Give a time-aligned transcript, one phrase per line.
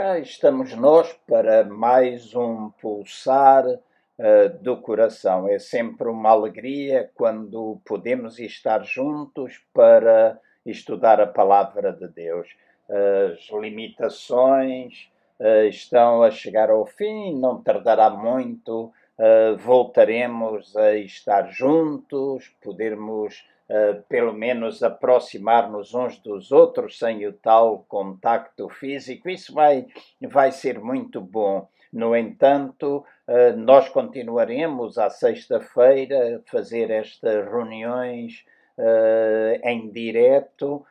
[0.00, 5.46] Cá estamos nós para mais um pulsar uh, do coração.
[5.46, 12.48] É sempre uma alegria quando podemos estar juntos para estudar a palavra de Deus.
[12.88, 18.84] As limitações uh, estão a chegar ao fim, não tardará muito,
[19.18, 27.32] uh, voltaremos a estar juntos, podermos Uh, pelo menos aproximar-nos uns dos outros sem o
[27.32, 29.30] tal contacto físico.
[29.30, 29.86] Isso vai,
[30.20, 31.68] vai ser muito bom.
[31.92, 38.44] No entanto, uh, nós continuaremos à sexta-feira a fazer estas reuniões
[38.76, 40.84] uh, em direto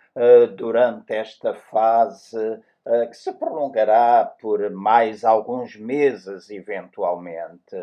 [0.58, 2.59] durante esta fase
[3.09, 7.75] que se prolongará por mais alguns meses, eventualmente.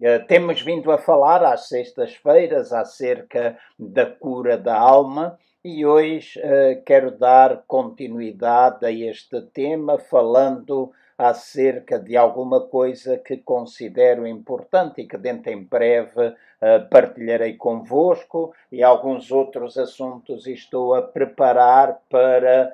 [0.00, 6.82] Eh, temos vindo a falar às sextas-feiras acerca da cura da alma e hoje uh,
[6.84, 15.08] quero dar continuidade a este tema falando acerca de alguma coisa que considero importante e
[15.08, 22.72] que dentro em breve uh, partilharei convosco e alguns outros assuntos estou a preparar para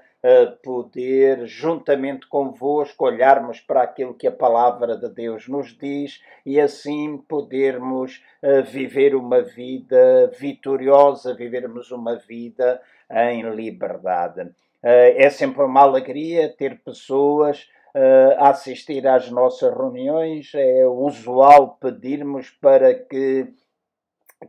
[0.63, 7.19] poder, juntamente convosco, olharmos para aquilo que a palavra de Deus nos diz e assim
[7.19, 14.43] podermos uh, viver uma vida vitoriosa, vivermos uma vida em liberdade.
[14.83, 20.53] Uh, é sempre uma alegria ter pessoas uh, a assistir às nossas reuniões.
[20.55, 23.47] É usual pedirmos para que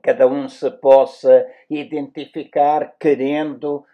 [0.02, 3.86] cada um se possa identificar querendo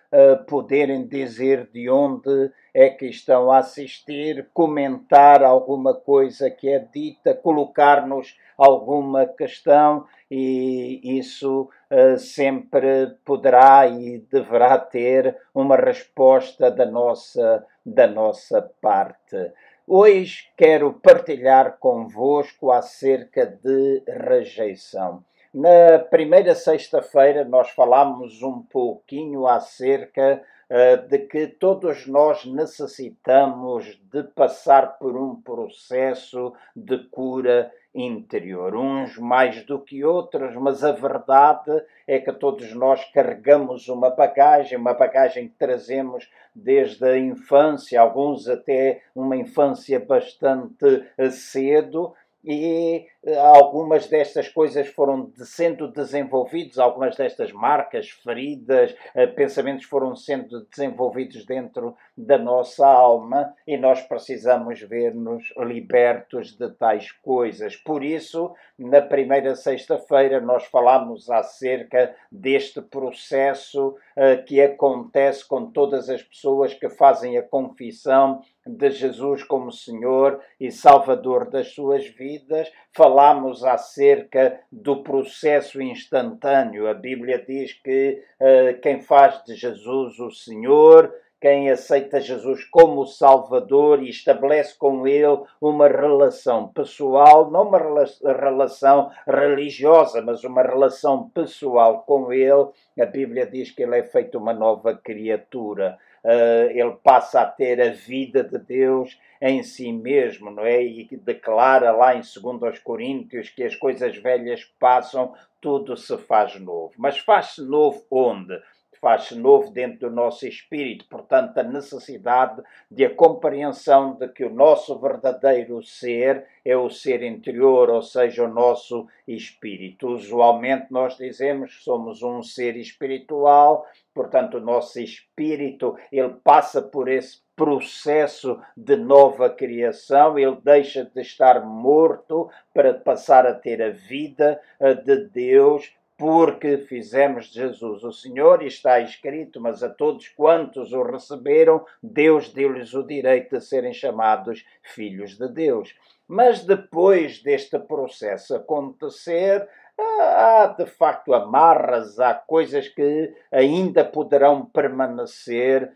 [0.48, 7.34] poderem dizer de onde é que estão a assistir, comentar alguma coisa que é dita,
[7.34, 17.66] colocar-nos alguma questão e isso uh, sempre poderá e deverá ter uma resposta da nossa,
[17.86, 19.52] da nossa parte.
[19.88, 25.24] Hoje quero partilhar convosco acerca de rejeição.
[25.54, 34.24] Na primeira sexta-feira, nós falámos um pouquinho acerca uh, de que todos nós necessitamos de
[34.24, 41.84] passar por um processo de cura interior, uns mais do que outros, mas a verdade
[42.08, 48.48] é que todos nós carregamos uma bagagem, uma bagagem que trazemos desde a infância, alguns
[48.48, 52.14] até uma infância bastante cedo,
[52.44, 60.16] e eh, algumas destas coisas foram sendo desenvolvidas, algumas destas marcas, feridas, eh, pensamentos foram
[60.16, 67.76] sendo desenvolvidos dentro da nossa alma e nós precisamos ver-nos libertos de tais coisas.
[67.76, 76.10] Por isso, na primeira sexta-feira, nós falámos acerca deste processo uh, que acontece com todas
[76.10, 82.72] as pessoas que fazem a confissão de Jesus como Senhor e Salvador das suas vidas.
[83.12, 86.88] Falámos acerca do processo instantâneo.
[86.88, 93.04] A Bíblia diz que uh, quem faz de Jesus o Senhor quem aceita Jesus como
[93.08, 101.32] Salvador e estabelece com Ele uma relação pessoal, não uma relação religiosa, mas uma relação
[101.32, 102.68] pessoal com Ele,
[103.00, 105.98] a Bíblia diz que Ele é feito uma nova criatura.
[106.24, 110.84] Uh, ele passa a ter a vida de Deus em si mesmo, não é?
[110.84, 116.94] E declara lá em 2 Coríntios que as coisas velhas passam, tudo se faz novo.
[116.98, 118.60] Mas faz-se novo onde?
[119.02, 121.06] Faz-se novo dentro do nosso espírito.
[121.10, 127.24] Portanto, a necessidade de a compreensão de que o nosso verdadeiro ser é o ser
[127.24, 130.08] interior, ou seja, o nosso espírito.
[130.10, 137.10] Usualmente nós dizemos que somos um ser espiritual, portanto, o nosso espírito ele passa por
[137.10, 143.90] esse processo de nova criação, ele deixa de estar morto para passar a ter a
[143.90, 149.90] vida eh, de Deus, porque fizemos de Jesus o Senhor, e está escrito, mas a
[149.90, 155.96] todos quantos o receberam, Deus deu-lhes o direito de serem chamados filhos de Deus.
[156.28, 165.92] Mas depois deste processo acontecer, há de facto amarras, há coisas que ainda poderão permanecer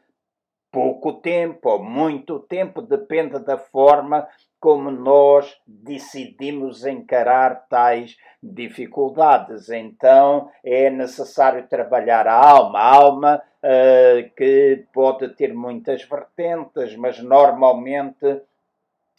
[0.71, 4.27] pouco tempo ou muito tempo, depende da forma
[4.65, 9.69] como nós decidimos encarar tais dificuldades.
[9.69, 12.79] Então é necessário trabalhar a alma.
[12.79, 18.41] A alma uh, que pode ter muitas vertentes, mas normalmente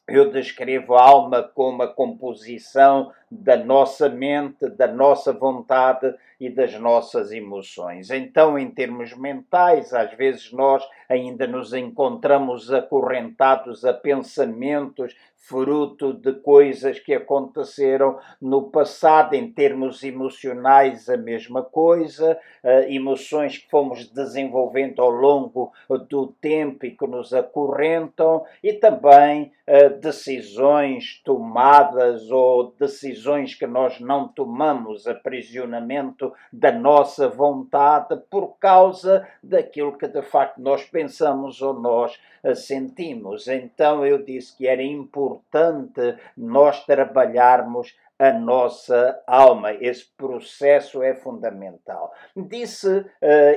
[0.08, 6.74] eu descrevo a alma como a composição da nossa mente, da nossa vontade e das
[6.74, 8.10] nossas emoções.
[8.10, 15.14] Então, em termos mentais, às vezes nós ainda nos encontramos acorrentados a pensamentos
[15.46, 23.58] fruto de coisas que aconteceram no passado, em termos emocionais, a mesma coisa, uh, emoções
[23.58, 25.72] que fomos desenvolvendo ao longo
[26.08, 34.00] do tempo e que nos acorrentam, e também uh, decisões tomadas ou decisões que nós
[34.00, 41.74] não tomamos, aprisionamento da nossa vontade por causa daquilo que de facto nós pensamos ou
[41.74, 42.18] nós
[42.54, 43.48] sentimos.
[43.48, 49.74] Então eu disse que era importante nós trabalharmos a nossa alma.
[49.74, 52.12] Esse processo é fundamental.
[52.34, 53.06] Disse uh,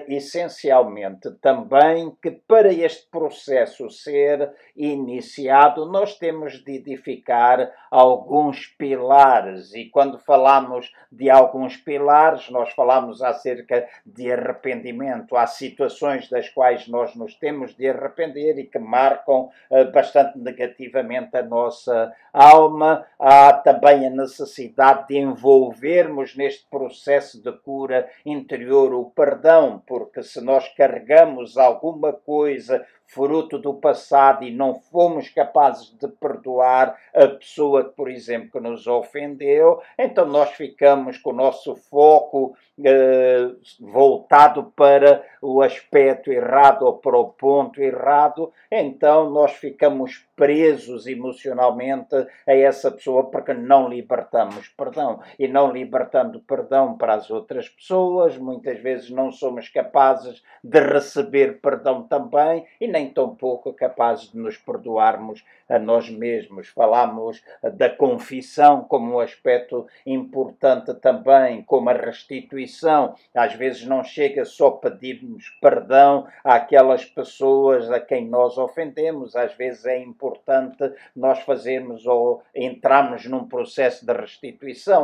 [0.07, 9.73] essencialmente também que para este processo ser iniciado, nós temos de edificar alguns pilares.
[9.73, 15.37] E quando falamos de alguns pilares, nós falamos acerca de arrependimento.
[15.37, 21.37] Há situações das quais nós nos temos de arrepender e que marcam uh, bastante negativamente
[21.37, 23.05] a nossa alma.
[23.17, 30.23] Há também a necessidade necessidade de envolvermos neste processo de cura interior o perdão, porque
[30.23, 37.27] se nós carregamos alguma coisa fruto do passado e não fomos capazes de perdoar a
[37.27, 42.55] pessoa, por exemplo, que nos ofendeu, então nós ficamos com o nosso foco
[42.85, 43.49] eh,
[43.79, 52.15] voltado para o aspecto errado ou para o ponto errado, então nós ficamos presos emocionalmente
[52.47, 55.19] a essa pessoa porque não libertamos perdão.
[55.37, 61.59] E não libertando perdão para as outras pessoas, muitas vezes não somos capazes de receber
[61.59, 66.67] perdão também e nem nem tampouco capazes de nos perdoarmos a nós mesmos.
[66.67, 67.41] Falamos
[67.73, 73.15] da confissão como um aspecto importante também, como a restituição.
[73.33, 79.85] Às vezes não chega só pedirmos perdão àquelas pessoas a quem nós ofendemos, às vezes
[79.85, 84.28] é importante nós fazermos ou entrarmos num processo de restituição,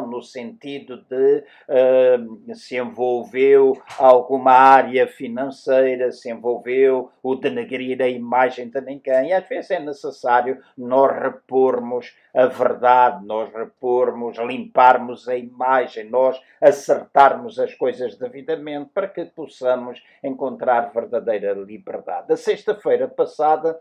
[0.07, 8.69] no sentido de uh, se envolveu alguma área financeira, se envolveu o denegrir a imagem
[8.69, 9.33] de ninguém.
[9.33, 17.57] Às vezes é necessário nós repormos a verdade, nós repormos, limparmos a imagem, nós acertarmos
[17.59, 22.33] as coisas devidamente para que possamos encontrar verdadeira liberdade.
[22.33, 23.79] A sexta-feira passada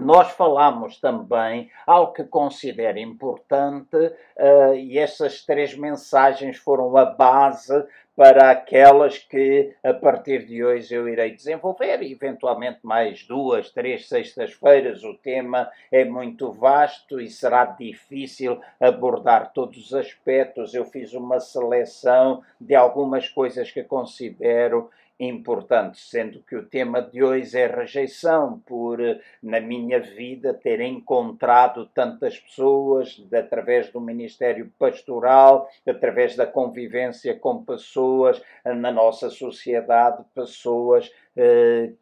[0.00, 7.84] nós falamos também algo que considero importante, uh, e essas três mensagens foram a base
[8.16, 15.02] para aquelas que a partir de hoje eu irei desenvolver, eventualmente mais duas, três sextas-feiras.
[15.04, 20.74] O tema é muito vasto e será difícil abordar todos os aspectos.
[20.74, 27.22] Eu fiz uma seleção de algumas coisas que considero importante, sendo que o tema de
[27.22, 28.98] hoje é rejeição, por,
[29.42, 37.38] na minha vida, ter encontrado tantas pessoas, de, através do Ministério Pastoral, através da convivência
[37.38, 41.29] com pessoas na nossa sociedade, pessoas eh,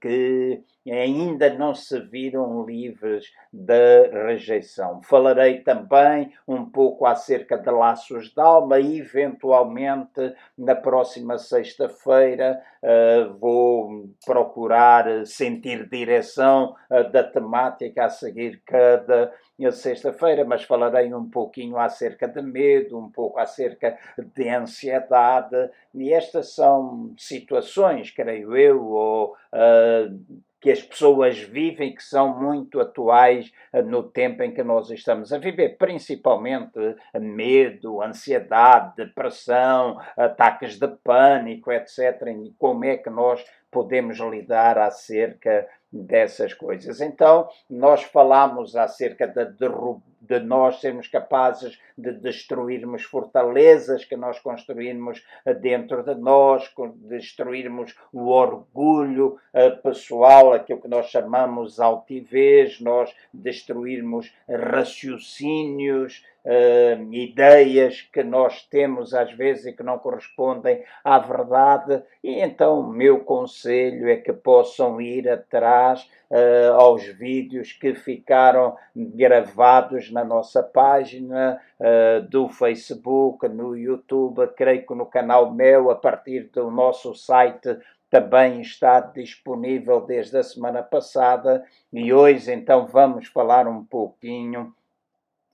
[0.01, 5.01] que ainda não se viram livres da rejeição.
[5.03, 13.35] Falarei também um pouco acerca de laços de alma e, eventualmente, na próxima sexta-feira, uh,
[13.39, 19.33] vou procurar sentir direção uh, da temática a seguir cada
[19.73, 26.55] sexta-feira, mas falarei um pouquinho acerca de medo, um pouco acerca de ansiedade, e estas
[26.55, 33.83] são situações, creio eu, ou uh, que as pessoas vivem que são muito atuais uh,
[33.83, 40.89] no tempo em que nós estamos a viver, principalmente uh, medo, ansiedade, depressão, ataques de
[40.89, 42.23] pânico, etc.
[42.45, 47.01] E como é que nós podemos lidar acerca dessas coisas.
[47.01, 55.25] Então, nós falamos acerca de nós sermos capazes de destruirmos fortalezas que nós construímos
[55.61, 64.31] dentro de nós, destruirmos o orgulho eh, pessoal, aquilo que nós chamamos altivez, nós destruirmos
[64.47, 72.41] raciocínios, uh, ideias que nós temos às vezes e que não correspondem à verdade, e
[72.41, 80.11] então o meu conselho é que possam ir atrás uh, aos vídeos que ficaram gravados
[80.11, 86.51] na nossa página uh, do Facebook, no YouTube, creio que no canal meu, a partir
[86.53, 87.77] do nosso site
[88.11, 91.63] também está disponível desde a semana passada.
[91.93, 94.75] E hoje então vamos falar um pouquinho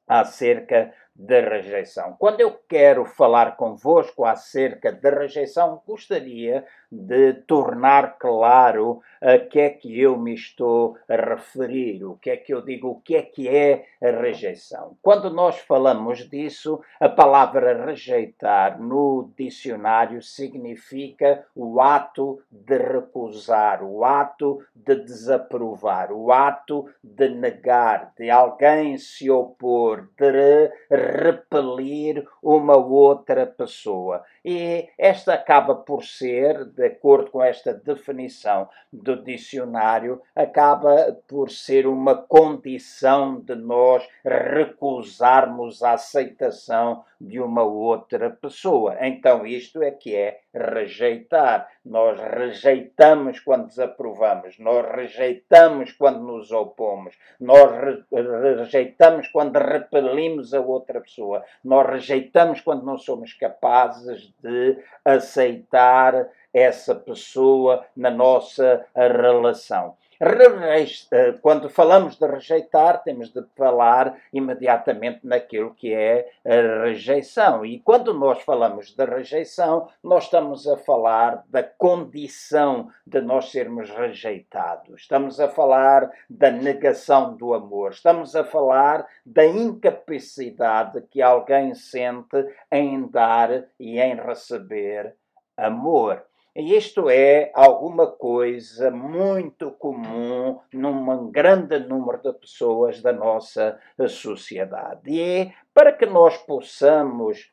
[0.07, 2.17] acerca de rejeição.
[2.19, 9.71] Quando eu quero falar convosco acerca da rejeição, gostaria de tornar claro a que é
[9.71, 13.23] que eu me estou a referir, o que é que eu digo, o que é
[13.23, 14.97] que é a rejeição.
[15.01, 24.05] Quando nós falamos disso, a palavra rejeitar no dicionário significa o ato de recusar, o
[24.05, 30.71] ato de desaprovar, o ato de negar, de alguém se opor, de
[31.05, 34.25] repelir uma outra pessoa.
[34.45, 41.87] E esta acaba por ser, de acordo com esta definição do dicionário, acaba por ser
[41.87, 48.97] uma condição de nós recusarmos a aceitação de uma outra pessoa.
[49.01, 51.69] Então, isto é que é rejeitar.
[51.85, 57.71] Nós rejeitamos quando desaprovamos, nós rejeitamos quando nos opomos, nós
[58.59, 66.95] rejeitamos quando repelimos a outra pessoa, nós rejeitamos quando não somos capazes de aceitar essa
[66.95, 69.97] pessoa na nossa relação.
[71.43, 77.65] Quando falamos de rejeitar, temos de falar imediatamente naquilo que é a rejeição.
[77.65, 83.91] E quando nós falamos de rejeição, nós estamos a falar da condição de nós sermos
[83.91, 85.03] rejeitados.
[85.03, 87.93] Estamos a falar da negação do amor.
[87.93, 95.15] Estamos a falar da incapacidade que alguém sente em dar e em receber
[95.57, 96.25] amor.
[96.57, 103.77] E isto é alguma coisa muito comum num grande número de pessoas da nossa
[104.09, 105.11] sociedade.
[105.11, 107.51] E é para que nós possamos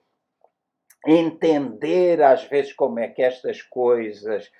[1.07, 4.51] entender às vezes como é que estas coisas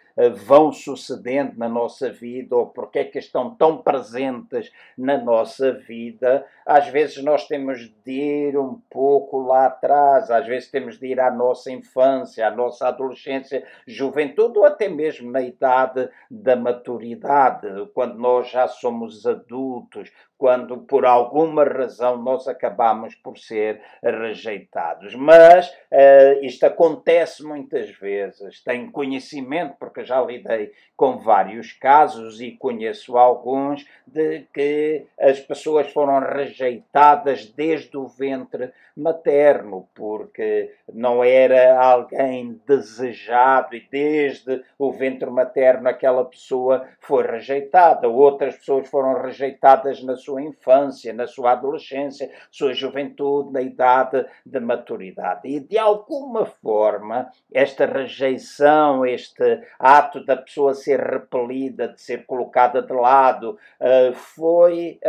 [0.45, 6.45] vão sucedendo na nossa vida ou porque é que estão tão presentes na nossa vida,
[6.65, 11.19] às vezes nós temos de ir um pouco lá atrás, às vezes temos de ir
[11.19, 18.17] à nossa infância, à nossa adolescência, juventude ou até mesmo na idade da maturidade, quando
[18.17, 25.13] nós já somos adultos, quando por alguma razão nós acabamos por ser rejeitados.
[25.13, 28.63] Mas uh, isto acontece muitas vezes.
[28.63, 35.91] Tenho conhecimento, porque já lidei com vários casos e conheço alguns, de que as pessoas
[35.91, 45.29] foram rejeitadas desde o ventre materno, porque não era alguém desejado e desde o ventre
[45.29, 48.07] materno aquela pessoa foi rejeitada.
[48.07, 54.59] Outras pessoas foram rejeitadas na sua infância, na sua adolescência, sua juventude, na idade de
[54.59, 55.47] maturidade.
[55.47, 59.61] E de alguma forma, esta rejeição, este
[59.97, 64.99] ato da pessoa ser repelida, de ser colocada de lado, eh, foi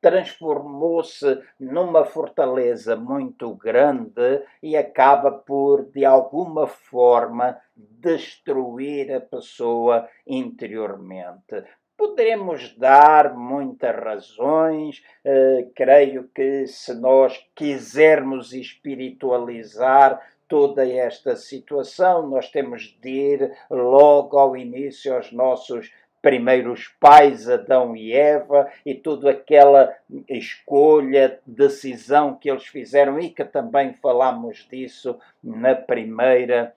[0.00, 11.64] transformou-se numa fortaleza muito grande e acaba por, de alguma forma, destruir a pessoa interiormente.
[11.96, 20.18] Poderemos dar muitas razões, eh, creio que se nós quisermos espiritualizar
[20.50, 27.96] toda esta situação, nós temos de ir logo ao início aos nossos primeiros pais, Adão
[27.96, 29.94] e Eva, e toda aquela
[30.28, 36.74] escolha, decisão que eles fizeram, e que também falamos disso na primeira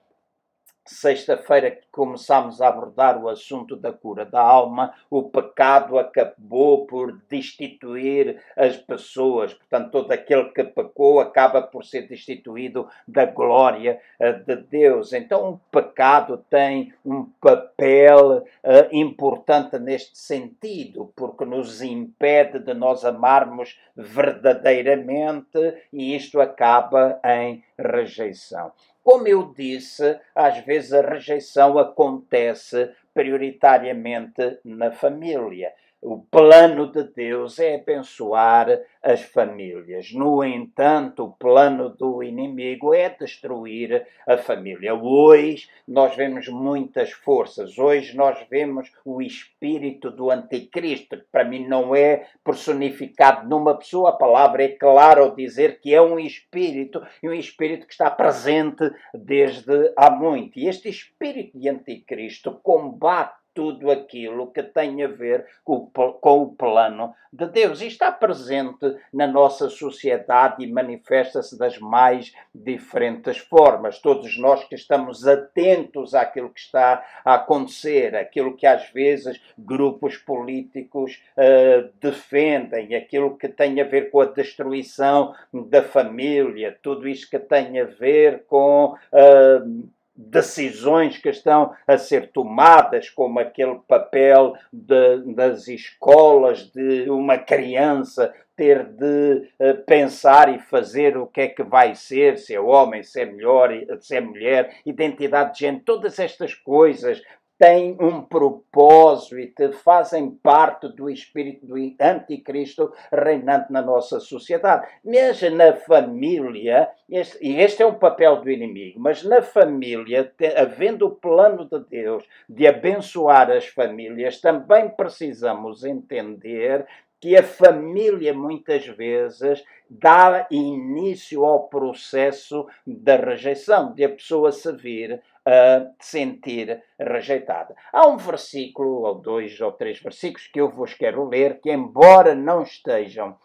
[0.86, 7.18] sexta-feira que começámos a abordar o assunto da cura da alma, o pecado acabou por
[7.28, 9.54] destituir as pessoas.
[9.54, 15.12] Portanto, todo aquele que pecou acaba por ser destituído da glória eh, de Deus.
[15.12, 18.44] Então, o pecado tem um papel uh,
[18.92, 25.58] importante neste sentido, porque nos impede de nós amarmos verdadeiramente
[25.92, 28.72] e isto acaba em rejeição.
[29.04, 35.72] Como eu disse, às vezes a rejeição acontece prioritariamente na família.
[36.06, 38.68] O plano de Deus é abençoar
[39.02, 40.12] as famílias.
[40.12, 44.94] No entanto, o plano do inimigo é destruir a família.
[44.94, 47.78] Hoje nós vemos muitas forças.
[47.78, 54.10] Hoje nós vemos o espírito do anticristo, que para mim não é personificado numa pessoa.
[54.10, 58.10] A palavra é clara ao dizer que é um espírito e um espírito que está
[58.10, 60.58] presente desde há muito.
[60.58, 65.88] E este espírito de anticristo combate tudo aquilo que tem a ver com
[66.22, 67.80] o, plano de Deus.
[67.80, 74.00] E está presente na nossa sociedade e manifesta-se das mais diferentes formas.
[74.00, 80.16] Todos nós que estamos atentos àquilo que está a acontecer, aquilo que às vezes grupos
[80.16, 87.30] políticos uh, defendem, aquilo que tem a ver com a destruição da família, tudo isto
[87.30, 88.96] que tem a ver com.
[89.12, 97.36] Uh, decisões que estão a ser tomadas, como aquele papel de, das escolas de uma
[97.36, 102.60] criança ter de uh, pensar e fazer o que é que vai ser, se é
[102.60, 107.20] homem, se é melhor, se é mulher, identidade de género, todas estas coisas
[107.58, 114.86] têm um propósito e fazem parte do espírito do anticristo reinante na nossa sociedade.
[115.04, 121.06] Mesmo na família, este, e este é o papel do inimigo, mas na família, havendo
[121.06, 126.86] o plano de Deus de abençoar as famílias, também precisamos entender
[127.20, 134.70] que a família muitas vezes dá início ao processo da rejeição, de a pessoa se
[134.72, 137.74] vir a sentir rejeitada.
[137.92, 142.34] Há um versículo, ou dois ou três versículos, que eu vos quero ler, que, embora
[142.34, 143.36] não estejam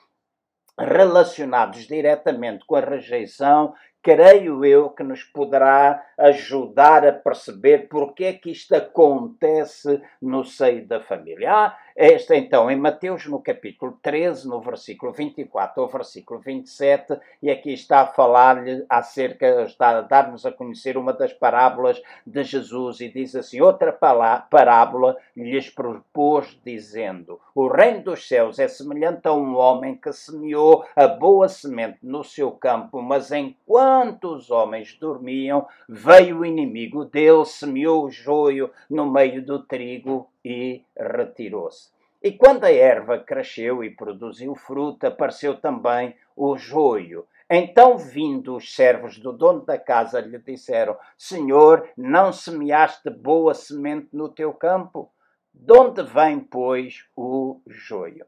[0.78, 8.34] relacionados diretamente com a rejeição, creio eu que nos poderá ajudar a perceber porque é
[8.34, 11.52] que isto acontece no seio da família.
[11.54, 17.52] Ah, esta então em Mateus no capítulo 13, no versículo 24 ao versículo 27, e
[17.52, 23.02] aqui está a falar-lhe acerca, está a dar-nos a conhecer uma das parábolas de Jesus
[23.02, 29.34] e diz assim: outra parábola lhes propôs, dizendo: O reino dos céus é semelhante a
[29.34, 35.68] um homem que semeou a boa semente no seu campo, mas enquanto os homens dormiam,
[35.90, 41.90] veio o inimigo dele, semeou o joio no meio do trigo e retirou-se.
[42.22, 47.26] E quando a erva cresceu e produziu fruto, apareceu também o joio.
[47.50, 54.10] Então, vindo os servos do dono da casa, lhe disseram: Senhor, não semeaste boa semente
[54.14, 55.12] no teu campo?
[55.54, 58.26] De onde vem, pois, o joio?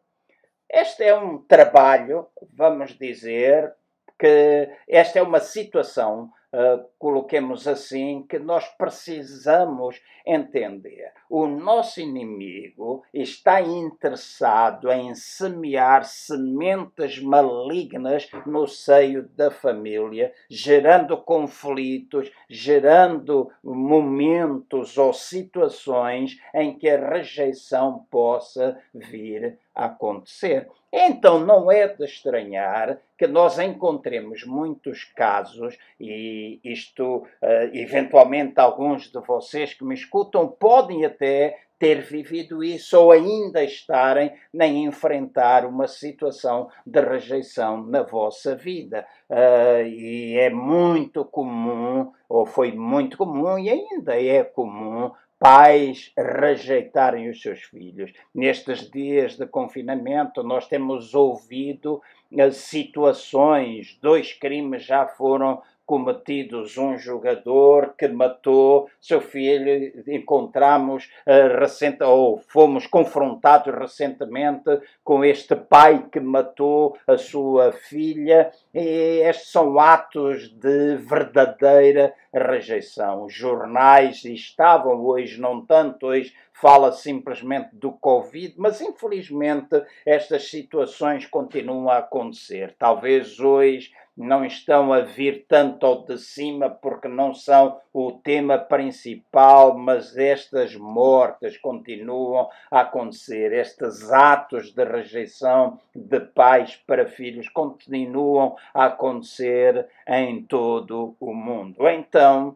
[0.70, 3.76] Este é um trabalho, vamos dizer,
[4.18, 11.12] que esta é uma situação uh, coloquemos assim, que nós precisamos entender.
[11.30, 22.32] O nosso inimigo está interessado em semear sementes malignas no seio da família, gerando conflitos,
[22.50, 30.68] gerando momentos ou situações em que a rejeição possa vir acontecer.
[30.92, 37.26] Então não é de estranhar que nós encontremos muitos casos, e isto, uh,
[37.72, 44.32] eventualmente, alguns de vocês que me escutam podem até ter vivido isso ou ainda estarem
[44.54, 49.04] nem enfrentar uma situação de rejeição na vossa vida.
[49.28, 57.28] Uh, e é muito comum, ou foi muito comum, e ainda é comum, pais rejeitarem
[57.28, 58.14] os seus filhos.
[58.32, 62.00] Nestes dias de confinamento, nós temos ouvido
[62.32, 65.60] uh, situações, dois crimes já foram
[65.92, 69.92] cometidos um jogador que matou seu filho.
[70.08, 74.70] Encontramos uh, recente, ou fomos confrontados recentemente
[75.04, 78.54] com este pai que matou a sua filha.
[78.74, 83.26] E estes são atos de verdadeira rejeição.
[83.26, 91.26] Os jornais estavam hoje, não tanto hoje, fala simplesmente do Covid, mas infelizmente estas situações
[91.26, 92.76] continuam a acontecer.
[92.80, 98.58] Talvez hoje não estão a vir tanto ao de cima porque não são o tema
[98.58, 107.50] principal, mas estas mortes continuam a acontecer, estes atos de rejeição de pais para filhos
[107.50, 111.88] continuam a acontecer em todo o mundo.
[111.88, 112.56] Então,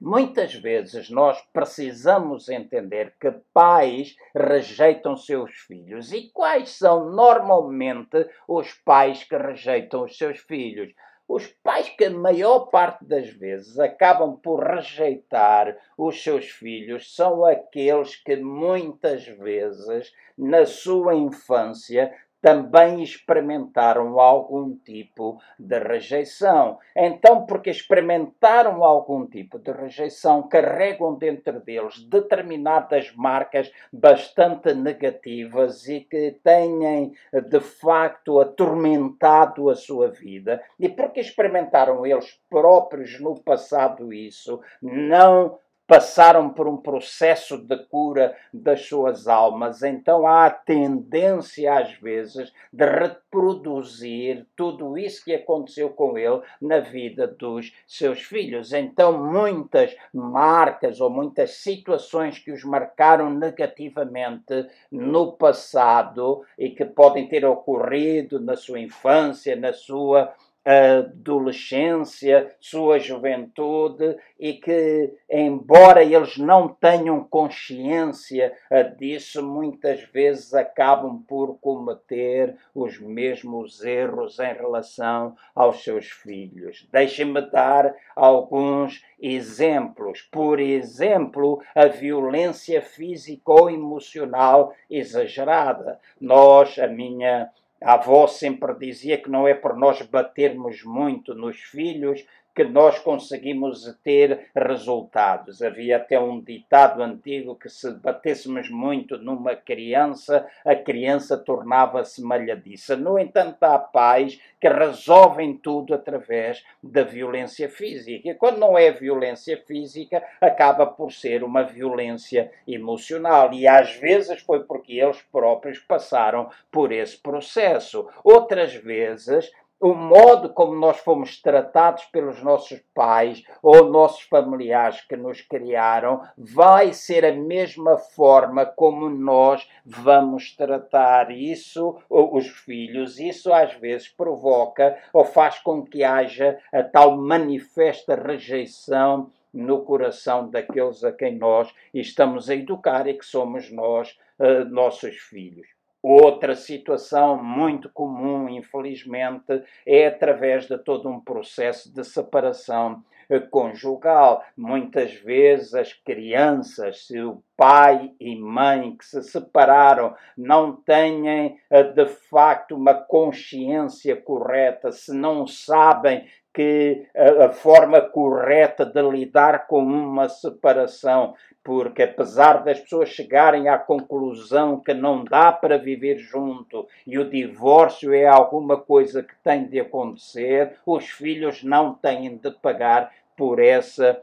[0.00, 6.12] Muitas vezes nós precisamos entender que pais rejeitam seus filhos.
[6.12, 10.92] E quais são normalmente os pais que rejeitam os seus filhos?
[11.26, 17.44] Os pais que a maior parte das vezes acabam por rejeitar os seus filhos são
[17.46, 26.78] aqueles que muitas vezes na sua infância também experimentaram algum tipo de rejeição.
[26.94, 36.00] Então, porque experimentaram algum tipo de rejeição, carregam dentro deles determinadas marcas bastante negativas e
[36.00, 40.62] que têm, de facto, atormentado a sua vida.
[40.78, 48.34] E porque experimentaram eles próprios no passado isso, não passaram por um processo de cura
[48.52, 49.82] das suas almas.
[49.82, 56.80] Então há a tendência, às vezes, de reproduzir tudo isso que aconteceu com ele na
[56.80, 58.72] vida dos seus filhos.
[58.72, 67.28] Então, muitas marcas ou muitas situações que os marcaram negativamente no passado e que podem
[67.28, 70.32] ter ocorrido na sua infância, na sua
[70.64, 81.22] adolescência, sua juventude e que, embora eles não tenham consciência eh, disso, muitas vezes acabam
[81.28, 86.88] por cometer os mesmos erros em relação aos seus filhos.
[86.90, 90.22] Deixem-me dar alguns exemplos.
[90.22, 95.98] Por exemplo, a violência física ou emocional exagerada.
[96.20, 97.50] Nós, a minha
[97.82, 102.98] a avó sempre dizia que não é por nós batermos muito nos filhos que nós
[102.98, 105.60] conseguimos ter resultados.
[105.60, 112.96] Havia até um ditado antigo que se batêssemos muito numa criança, a criança tornava-se malhadiça.
[112.96, 118.30] No entanto, há pais que resolvem tudo através da violência física.
[118.30, 123.52] E quando não é violência física, acaba por ser uma violência emocional.
[123.52, 128.08] E às vezes foi porque eles próprios passaram por esse processo.
[128.22, 135.16] Outras vezes o modo como nós fomos tratados pelos nossos pais ou nossos familiares que
[135.16, 143.18] nos criaram vai ser a mesma forma como nós vamos tratar isso, os filhos.
[143.18, 150.48] Isso às vezes provoca ou faz com que haja a tal manifesta rejeição no coração
[150.48, 155.73] daqueles a quem nós estamos a educar e que somos nós, uh, nossos filhos.
[156.06, 164.44] Outra situação muito comum, infelizmente, é através de todo um processo de separação eh, conjugal.
[164.54, 171.82] Muitas vezes as crianças, se o pai e mãe que se separaram não têm eh,
[171.82, 179.66] de facto uma consciência correta, se não sabem que a, a, forma correta de lidar
[179.66, 186.16] com uma separação, porque apesar das pessoas chegarem à conclusão que não dá para viver
[186.18, 192.36] junto e o divórcio é alguma coisa que tem de acontecer, os filhos não têm
[192.36, 194.22] de pagar por essa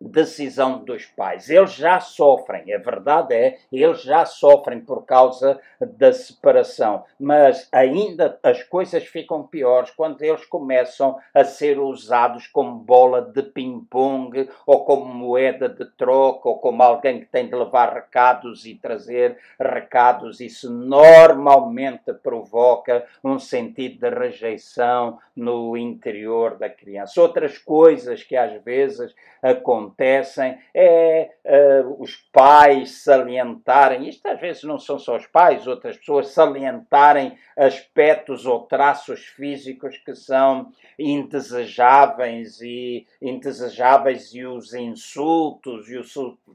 [0.00, 1.48] decisão dos pais.
[1.48, 8.38] Eles já sofrem, a verdade é, eles já sofrem por causa da separação, mas ainda
[8.42, 14.84] as coisas ficam piores quando eles começam a ser usados como bola de ping-pong ou
[14.84, 20.40] como moeda de troca ou como alguém que tem de levar recados e trazer recados.
[20.40, 27.20] Isso normalmente provoca um sentido de rejeição no interior da criança.
[27.20, 34.64] Outras coisas que às vezes acontecem acontecem é uh, os pais salientarem, isto às vezes
[34.64, 42.60] não são só os pais, outras pessoas salientarem aspectos ou traços físicos que são indesejáveis
[42.60, 46.02] e indesejáveis e os insultos e o,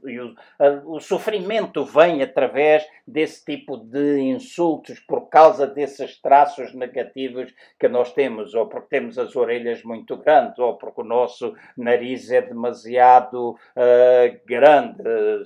[0.08, 6.74] e o, uh, o sofrimento vem através desse tipo de insultos por causa desses traços
[6.74, 11.54] negativos que nós temos, ou porque temos as orelhas muito grandes, ou porque o nosso
[11.76, 15.02] nariz é demasiado uh, grande,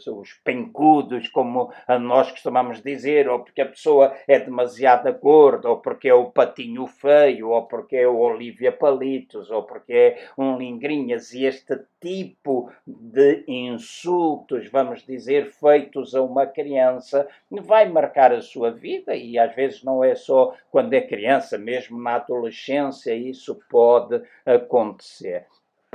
[0.08, 6.08] os pencudos, como nós costumamos dizer, ou porque a pessoa é demasiado gorda, ou porque
[6.08, 11.32] é o patinho feio, ou porque é o Olivia Palitos, ou porque é um Lingrinhas,
[11.32, 18.70] e este tipo de insultos, vamos dizer, feitos a uma criança, vai marcar a sua
[18.70, 24.22] vida e às vezes não é só quando é criança, mesmo na adolescência isso pode
[24.44, 25.46] acontecer.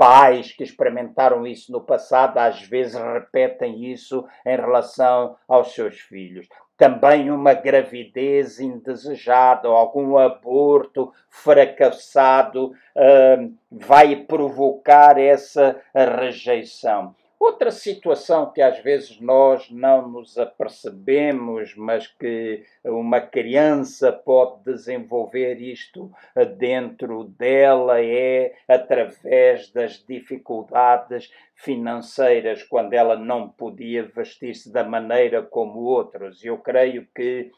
[0.02, 6.48] Pais que experimentaram isso no passado às vezes repetem isso em relação aos seus filhos
[6.82, 17.16] também uma gravidez indesejada ou algum aborto fracassado uh, vai provocar essa rejeição.
[17.42, 25.60] Outra situação que às vezes nós não nos apercebemos, mas que uma criança pode desenvolver
[25.60, 26.12] isto
[26.60, 35.80] dentro dela é através das dificuldades financeiras, quando ela não podia vestir-se da maneira como
[35.80, 36.46] outros.
[36.46, 37.50] Eu creio que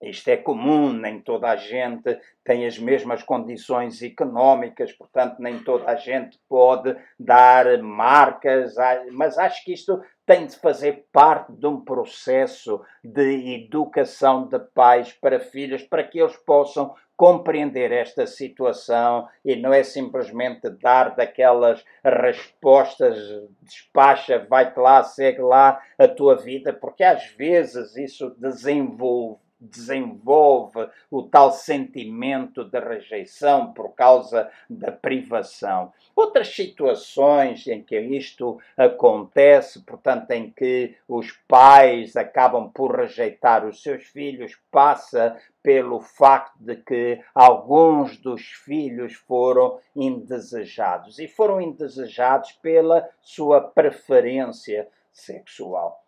[0.00, 5.90] isto é comum, nem toda a gente tem as mesmas condições económicas, portanto, nem toda
[5.90, 8.74] a gente pode dar marcas,
[9.12, 15.12] mas acho que isto tem de fazer parte de um processo de educação de pais
[15.12, 21.84] para filhos, para que eles possam compreender esta situação e não é simplesmente dar daquelas
[22.04, 23.18] respostas,
[23.60, 31.22] despacha, vai-te lá, segue lá a tua vida, porque às vezes isso desenvolve desenvolve o
[31.22, 35.92] tal sentimento de rejeição por causa da privação.
[36.14, 43.82] Outras situações em que isto acontece, portanto, em que os pais acabam por rejeitar os
[43.82, 52.52] seus filhos, passa pelo facto de que alguns dos filhos foram indesejados e foram indesejados
[52.52, 56.07] pela sua preferência sexual.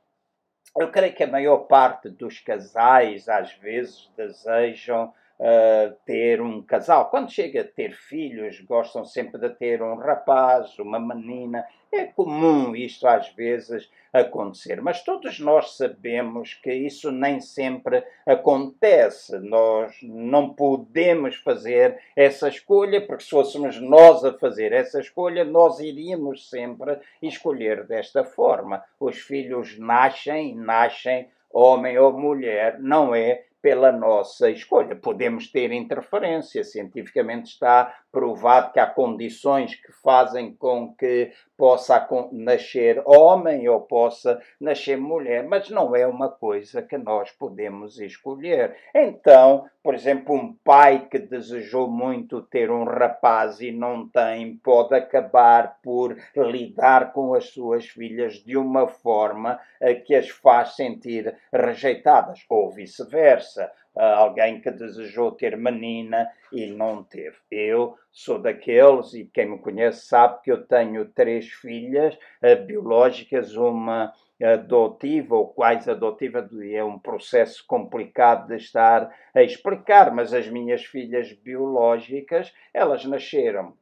[0.78, 7.09] Eu creio que a maior parte dos casais às vezes desejam uh, ter um casal.
[7.11, 11.64] Quando chega a ter filhos, gostam sempre de ter um rapaz, uma menina.
[11.90, 19.38] É comum isto às vezes acontecer, mas todos nós sabemos que isso nem sempre acontece.
[19.38, 25.81] Nós não podemos fazer essa escolha, porque se fôssemos nós a fazer essa escolha, nós
[25.81, 28.85] iríamos sempre escolher desta forma.
[29.00, 34.96] Os filhos nascem, nascem homem ou mulher, não é pela nossa escolha.
[34.96, 43.03] Podemos ter interferência, cientificamente está provado que há condições que fazem com que possa nascer
[43.05, 48.75] homem ou possa nascer mulher, mas não é uma coisa que nós podemos escolher.
[48.94, 54.94] Então, por exemplo, um pai que desejou muito ter um rapaz e não tem, pode
[54.94, 59.61] acabar por lidar com as suas filhas de uma forma
[60.07, 63.49] que as faz sentir rejeitadas, ou vice-versa
[63.96, 67.36] alguém que desejou ter menina e não teve.
[67.50, 73.54] Eu sou daqueles, e quem me conhece sabe que eu tenho três filhas uh, biológicas,
[73.56, 80.48] uma adotiva ou quase adotiva, é um processo complicado de estar a explicar, mas as
[80.48, 83.74] minhas filhas biológicas, elas nasceram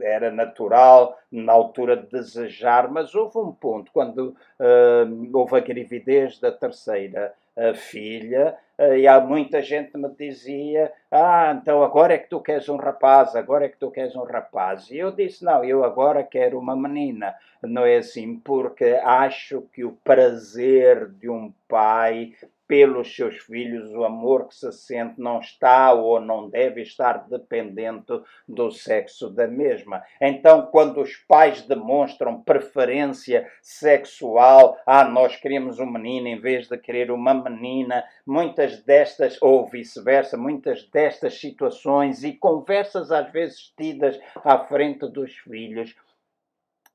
[0.00, 6.38] era natural na altura de desejar, mas houve um ponto quando uh, houve a gravidez
[6.38, 7.34] da terceira
[7.74, 12.68] filha e há muita gente que me dizia ah, então agora é que tu queres
[12.68, 14.90] um rapaz, agora é que tu queres um rapaz.
[14.90, 17.34] E eu disse, não, eu agora quero uma menina.
[17.62, 22.34] Não é assim, porque acho que o prazer de um pai
[22.68, 28.12] pelos seus filhos, o amor que se sente não está ou não deve estar dependente
[28.46, 30.04] do sexo da mesma.
[30.20, 36.76] Então, quando os pais demonstram preferência sexual, ah, nós queremos um menino em vez de
[36.76, 44.20] querer uma menina, muitas destas, ou vice-versa, muitas destas situações e conversas às vezes tidas
[44.44, 45.96] à frente dos filhos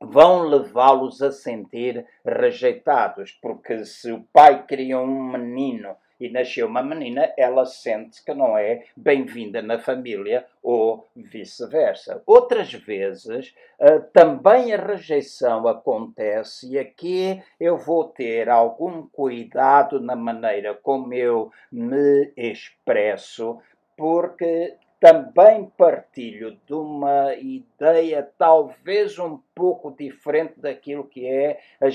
[0.03, 6.81] vão levá-los a sentir rejeitados, porque se o pai cria um menino e nasceu uma
[6.81, 12.21] menina, ela sente que não é bem-vinda na família ou vice-versa.
[12.25, 20.15] Outras vezes, uh, também a rejeição acontece e aqui eu vou ter algum cuidado na
[20.15, 23.59] maneira como eu me expresso,
[23.97, 31.89] porque também partilho de uma ideia talvez um pouco diferente daquilo que é a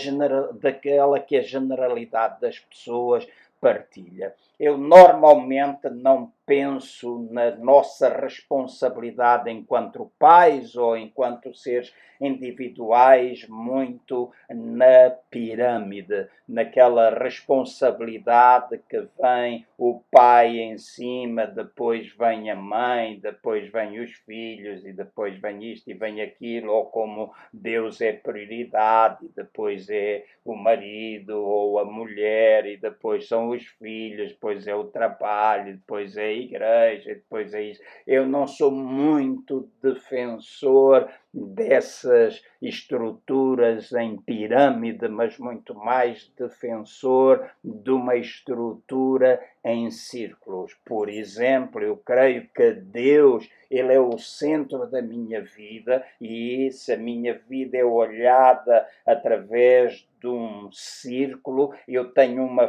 [0.60, 3.26] daquela que a generalidade das pessoas
[3.58, 4.34] partilha.
[4.60, 15.10] Eu normalmente não penso na nossa responsabilidade enquanto pais ou enquanto seres individuais muito na
[15.30, 24.00] pirâmide, naquela responsabilidade que vem o pai em cima, depois vem a mãe, depois vem
[24.00, 29.28] os filhos e depois vem isto e vem aquilo, ou como Deus é prioridade, e
[29.28, 34.84] depois é o marido ou a mulher e depois são os filhos, depois é o
[34.84, 37.82] trabalho, depois é igreja, depois é isso.
[38.06, 48.16] Eu não sou muito defensor dessas estruturas em pirâmide, mas muito mais defensor de uma
[48.16, 50.74] estrutura em círculos.
[50.84, 56.92] Por exemplo, eu creio que Deus, ele é o centro da minha vida e se
[56.92, 62.68] a minha vida é olhada através de um círculo, eu tenho uma,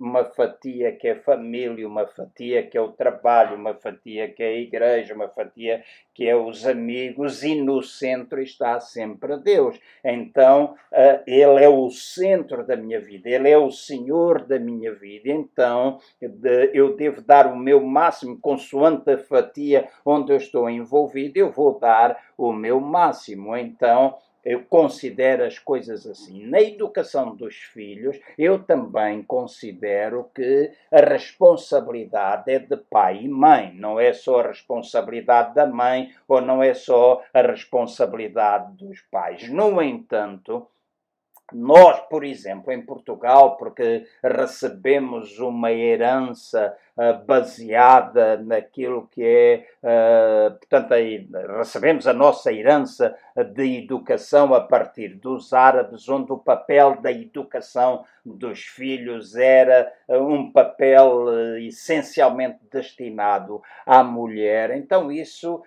[0.00, 4.48] uma fatia que é família, uma fatia que é o trabalho, uma fatia que é
[4.48, 9.78] a igreja, uma fatia que é os amigos, e no centro está sempre Deus.
[10.04, 14.92] Então, uh, Ele é o centro da minha vida, Ele é o Senhor da minha
[14.94, 15.30] vida.
[15.30, 21.38] Então, de, eu devo dar o meu máximo, consoante a fatia onde eu estou envolvido,
[21.38, 23.56] eu vou dar o meu máximo.
[23.56, 26.46] Então, eu considero as coisas assim.
[26.46, 33.72] Na educação dos filhos, eu também considero que a responsabilidade é de pai e mãe,
[33.74, 39.48] não é só a responsabilidade da mãe ou não é só a responsabilidade dos pais.
[39.48, 40.68] No entanto,
[41.52, 50.58] nós, por exemplo, em Portugal, porque recebemos uma herança uh, baseada naquilo que é, uh,
[50.58, 51.28] portanto, aí,
[51.58, 58.04] recebemos a nossa herança de educação a partir dos árabes, onde o papel da educação
[58.24, 64.70] dos filhos era uh, um papel essencialmente destinado à mulher.
[64.76, 65.62] Então, isso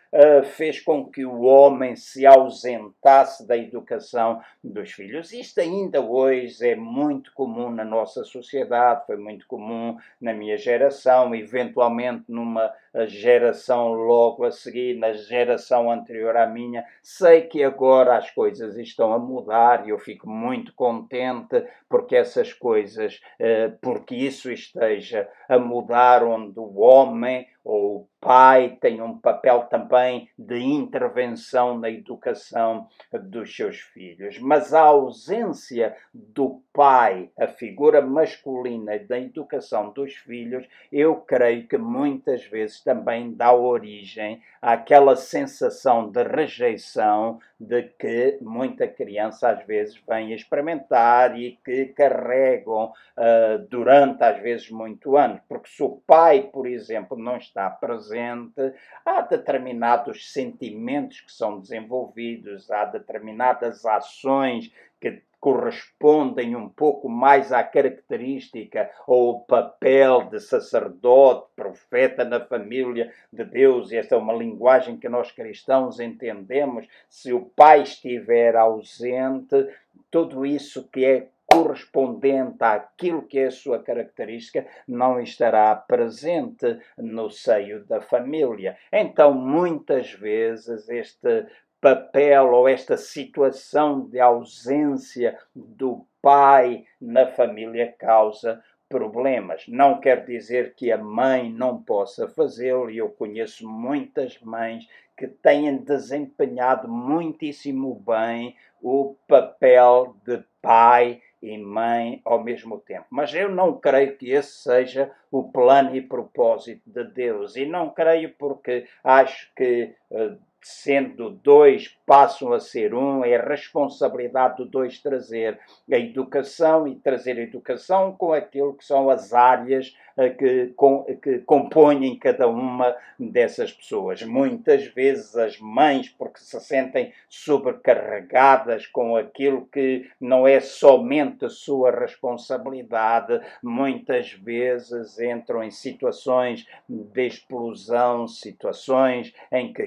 [0.55, 5.31] fez com que o homem se ausentasse da educação dos filhos.
[5.31, 11.35] Isto ainda hoje é muito comum na nossa sociedade, foi muito comum na minha geração,
[11.35, 12.71] eventualmente numa
[13.05, 16.83] geração logo a seguir, na geração anterior à minha.
[17.03, 22.53] Sei que agora as coisas estão a mudar e eu fico muito contente porque essas
[22.53, 29.63] coisas, eh, porque isso esteja a mudar, onde o homem o pai tem um papel
[29.63, 34.39] também de intervenção na educação dos seus filhos.
[34.39, 41.77] Mas a ausência do pai, a figura masculina da educação dos filhos, eu creio que
[41.77, 49.99] muitas vezes também dá origem àquela sensação de rejeição de que muita criança às vezes
[50.07, 55.41] vem experimentar e que carregam uh, durante às vezes muito anos.
[55.49, 62.69] Porque se o pai, por exemplo, não está presente, há determinados sentimentos que são desenvolvidos,
[62.69, 72.25] há determinadas ações que correspondem um pouco mais à característica ou papel de sacerdote, profeta
[72.25, 76.87] na família de Deus, e esta é uma linguagem que nós cristãos entendemos.
[77.09, 79.67] Se o pai estiver ausente,
[80.09, 87.29] tudo isso que é correspondente àquilo que é a sua característica não estará presente no
[87.29, 88.77] seio da família.
[88.91, 91.45] Então, muitas vezes, este
[91.79, 99.65] papel ou esta situação de ausência do pai na família causa problemas.
[99.67, 105.27] Não quer dizer que a mãe não possa fazê-lo, e eu conheço muitas mães que
[105.27, 113.05] têm desempenhado muitíssimo bem o papel de pai e mãe ao mesmo tempo.
[113.09, 117.55] Mas eu não creio que esse seja o plano e propósito de Deus.
[117.55, 124.57] E não creio porque acho que uh, sendo dois, passam a ser um, é responsabilidade
[124.57, 125.59] do dois trazer
[125.91, 129.95] a educação e trazer a educação com aquilo que são as áreas
[130.37, 134.23] que, com, que compõem cada uma dessas pessoas.
[134.23, 141.49] Muitas vezes as mães, porque se sentem sobrecarregadas com aquilo que não é somente a
[141.49, 149.85] sua responsabilidade, muitas vezes entram em situações de explosão, situações em que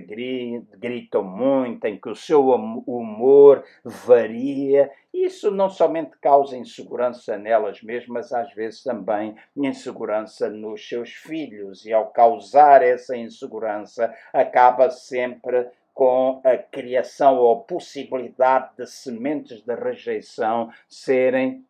[0.78, 2.48] gritam muito, em que o seu
[2.86, 11.10] humor varia isso não somente causa insegurança nelas mesmas, às vezes também insegurança nos seus
[11.10, 19.60] filhos, e ao causar essa insegurança, acaba sempre com a criação ou possibilidade de sementes
[19.62, 21.64] de rejeição serem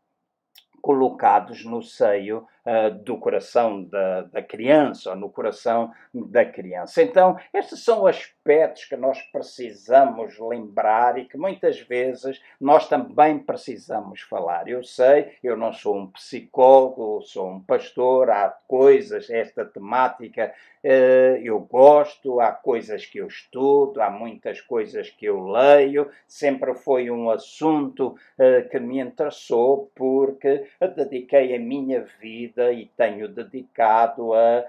[0.81, 7.03] colocados no seio uh, do coração da, da, criança ou no coração da criança.
[7.03, 14.20] Então, estes são aspectos que nós precisamos lembrar e que muitas vezes nós também precisamos
[14.23, 14.68] falar.
[14.68, 20.53] Eu sei, eu não sou um psicólogo, sou um pastor, há coisas, esta temática
[20.85, 26.75] uh, eu gosto, há coisas que eu estudo, há muitas coisas que eu leio, sempre
[26.75, 32.03] foi um assunto uh, que me interessou porque dediquei a minha
[32.51, 34.65] vida e tenho dedicado a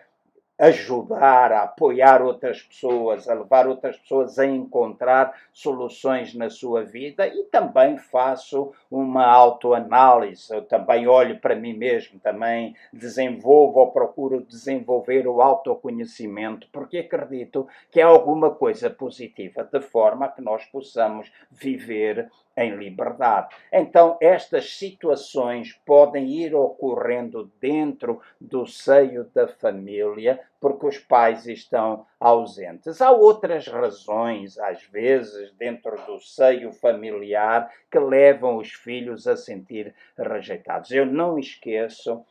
[0.59, 7.25] ajudar, a apoiar outras pessoas, a levar outras pessoas a encontrar soluções na sua vida
[7.25, 14.45] e também faço uma autoanálise, eu também olho para mim mesmo, também desenvolvo ou procuro
[14.45, 21.31] desenvolver o autoconhecimento, porque acredito que é alguma coisa positiva, de forma que nós possamos
[21.49, 23.55] viver em liberdade.
[23.71, 32.05] Então, estas situações podem ir ocorrendo dentro do seio da família porque os pais estão
[32.19, 33.01] ausentes.
[33.01, 39.95] Há outras razões, às vezes, dentro do seio familiar, que levam os filhos a sentir
[40.15, 40.91] rejeitados.
[40.91, 42.23] Eu não esqueço,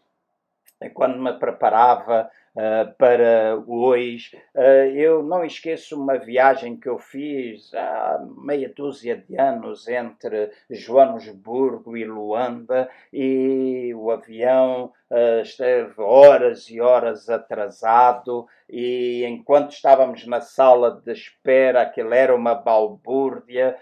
[0.94, 4.36] quando me preparava Uh, para hoje.
[4.54, 10.50] Uh, eu não esqueço uma viagem que eu fiz há meia dúzia de anos entre
[10.68, 20.26] Joanesburgo e Luanda e o avião uh, esteve horas e horas atrasado e enquanto estávamos
[20.26, 23.76] na sala de espera, aquilo era uma balbúrdia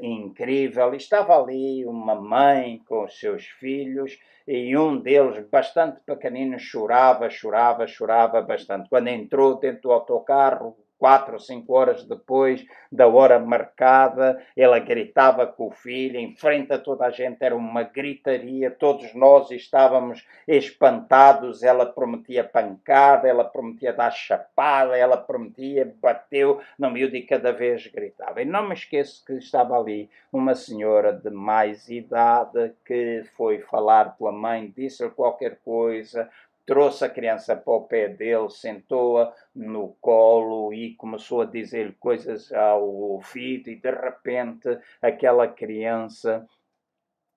[0.00, 4.16] incrível, e estava ali uma mãe com os seus filhos
[4.46, 8.88] e um deles, bastante pequenino, chorava, chorava, chorava bastante.
[8.88, 15.46] Quando entrou dentro do autocarro, quatro ou cinco horas depois da hora marcada, ela gritava
[15.46, 20.26] com o filho, em frente a toda a gente, era uma gritaria, todos nós estávamos
[20.46, 27.50] espantados, ela prometia pancada, ela prometia dar chapada, ela prometia, bateu no miúdo e cada
[27.50, 28.42] vez gritava.
[28.42, 34.16] E não me esqueço que estava ali uma senhora de mais idade que foi falar
[34.18, 36.28] com a mãe, disse-lhe qualquer coisa,
[36.70, 42.52] trouxe a criança para o pé dele, sentou-a no colo e começou a dizer-lhe coisas
[42.52, 46.46] ao ouvido, e de repente aquela criança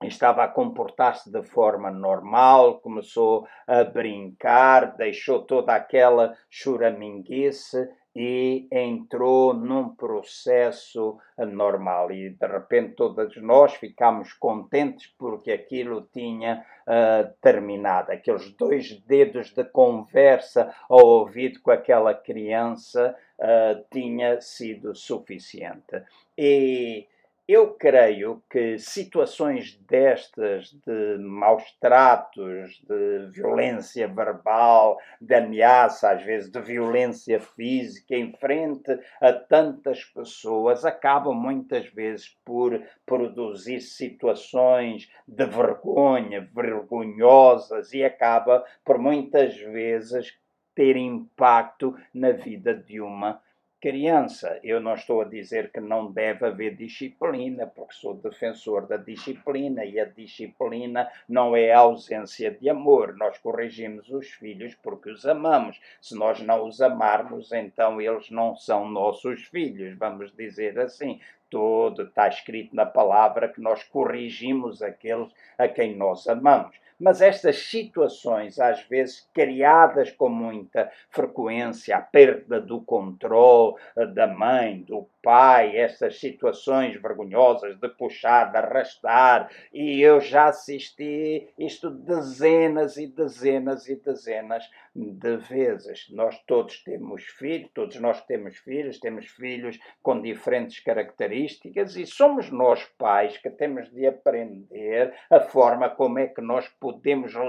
[0.04, 9.54] estava a comportar-se de forma normal, começou a brincar, deixou toda aquela choraminguice e entrou
[9.54, 12.12] num processo normal.
[12.12, 18.12] E de repente todos nós ficámos contentes porque aquilo tinha uh, terminado.
[18.12, 26.04] Aqueles dois dedos de conversa ao ouvido com aquela criança uh, tinha sido suficiente.
[26.38, 27.08] E
[27.46, 36.50] eu creio que situações destas de maus tratos, de violência verbal, de ameaça, às vezes
[36.50, 45.46] de violência física em frente a tantas pessoas, acabam muitas vezes por produzir situações de
[45.46, 50.34] vergonha, vergonhosas e acaba por muitas vezes
[50.74, 53.42] ter impacto na vida de uma
[53.84, 54.62] criança.
[54.64, 59.84] Eu não estou a dizer que não deve haver disciplina, porque sou defensor da disciplina
[59.84, 63.14] e a disciplina não é a ausência de amor.
[63.18, 65.82] Nós corrigimos os filhos porque os amamos.
[66.00, 71.20] Se nós não os amarmos, então eles não são nossos filhos, vamos dizer assim.
[71.50, 76.74] Todo está escrito na palavra que nós corrigimos aqueles a quem nós amamos.
[77.00, 84.28] Mas estas situações, às vezes criadas com muita frequência, a perda do controle eh, da
[84.28, 91.90] mãe, do pai, estas situações vergonhosas de puxar, de arrastar, e eu já assisti isto
[91.90, 96.08] dezenas e dezenas e dezenas de vezes.
[96.12, 102.52] Nós todos temos filhos, todos nós temos filhos, temos filhos com diferentes características, e somos
[102.52, 106.93] nós pais que temos de aprender a forma como é que nós podemos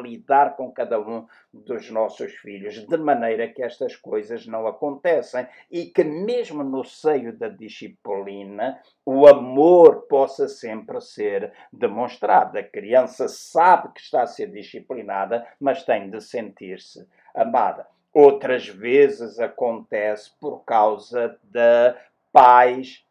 [0.01, 5.87] lidar com cada um dos nossos filhos, de maneira que estas coisas não acontecem e
[5.87, 12.59] que mesmo no seio da disciplina o amor possa sempre ser demonstrado.
[12.59, 17.87] A criança sabe que está a ser disciplinada, mas tem de sentir-se amada.
[18.13, 21.95] Outras vezes acontece por causa de
[22.33, 23.04] pais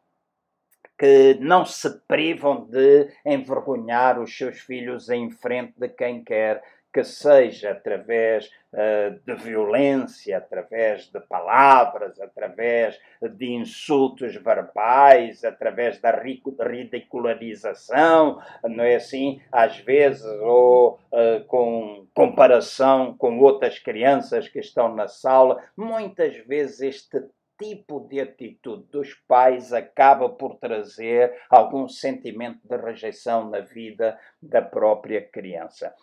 [0.98, 6.62] que não se privam de envergonhar os seus filhos em frente de quem quer
[6.94, 16.12] que seja através uh, de violência, através de palavras, através de insultos verbais, através da
[16.12, 19.42] ridicularização, não é assim?
[19.52, 26.82] Às vezes, ou uh, com comparação com outras crianças que estão na sala, muitas vezes
[26.82, 27.24] este
[27.64, 34.62] tipo de atitude dos pais acaba por trazer algum sentimento de rejeição na vida da
[34.62, 35.94] própria criança.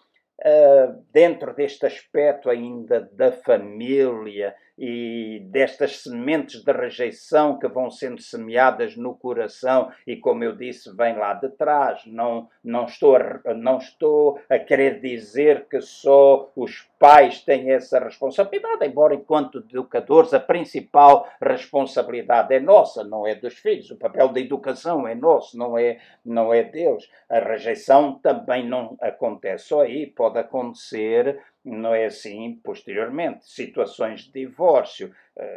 [0.40, 8.20] Uh, dentro deste aspecto ainda da família e destas sementes de rejeição que vão sendo
[8.20, 12.02] semeadas no coração e como eu disse vem lá de trás.
[12.06, 17.98] Não não estou a, não estou a querer dizer que só os pais têm essa
[17.98, 23.90] responsabilidade embora enquanto educadores a principal responsabilidade é nossa não é dos filhos.
[23.90, 27.08] O papel da educação é nosso não é não é deles.
[27.28, 33.46] A rejeição também não acontece só aí pode acontecer não é assim posteriormente.
[33.46, 35.12] Situações de divórcio,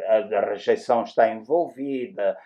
[0.06, 2.36] a, rejeição está envolvida,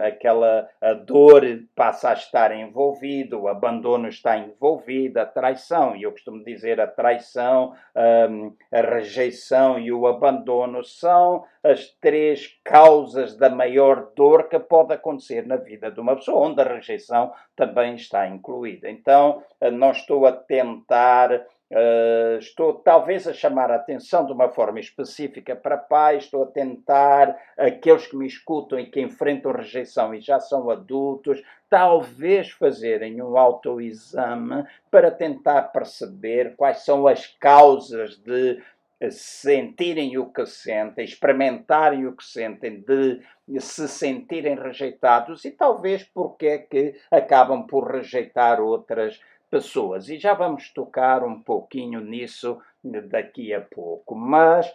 [0.00, 1.42] aquela a dor
[1.74, 5.96] passa a estar envolvida, o abandono está envolvido, a traição.
[5.96, 13.36] E eu costumo dizer a traição, a rejeição e o abandono são as três causas
[13.36, 17.94] da maior dor que pode acontecer na vida de uma pessoa, onde a rejeição também
[17.94, 18.88] está incluída.
[18.88, 19.42] Então,
[19.72, 25.56] não estou a tentar Uh, estou talvez a chamar a atenção de uma forma específica
[25.56, 30.38] para pais, estou a tentar, aqueles que me escutam e que enfrentam rejeição e já
[30.38, 38.62] são adultos, talvez fazerem um autoexame para tentar perceber quais são as causas de
[39.10, 43.20] sentirem o que sentem, experimentarem o que sentem, de
[43.60, 50.08] se sentirem rejeitados e talvez porque é que acabam por rejeitar outras pessoas pessoas.
[50.08, 54.14] E já vamos tocar um pouquinho nisso daqui a pouco.
[54.14, 54.72] Mas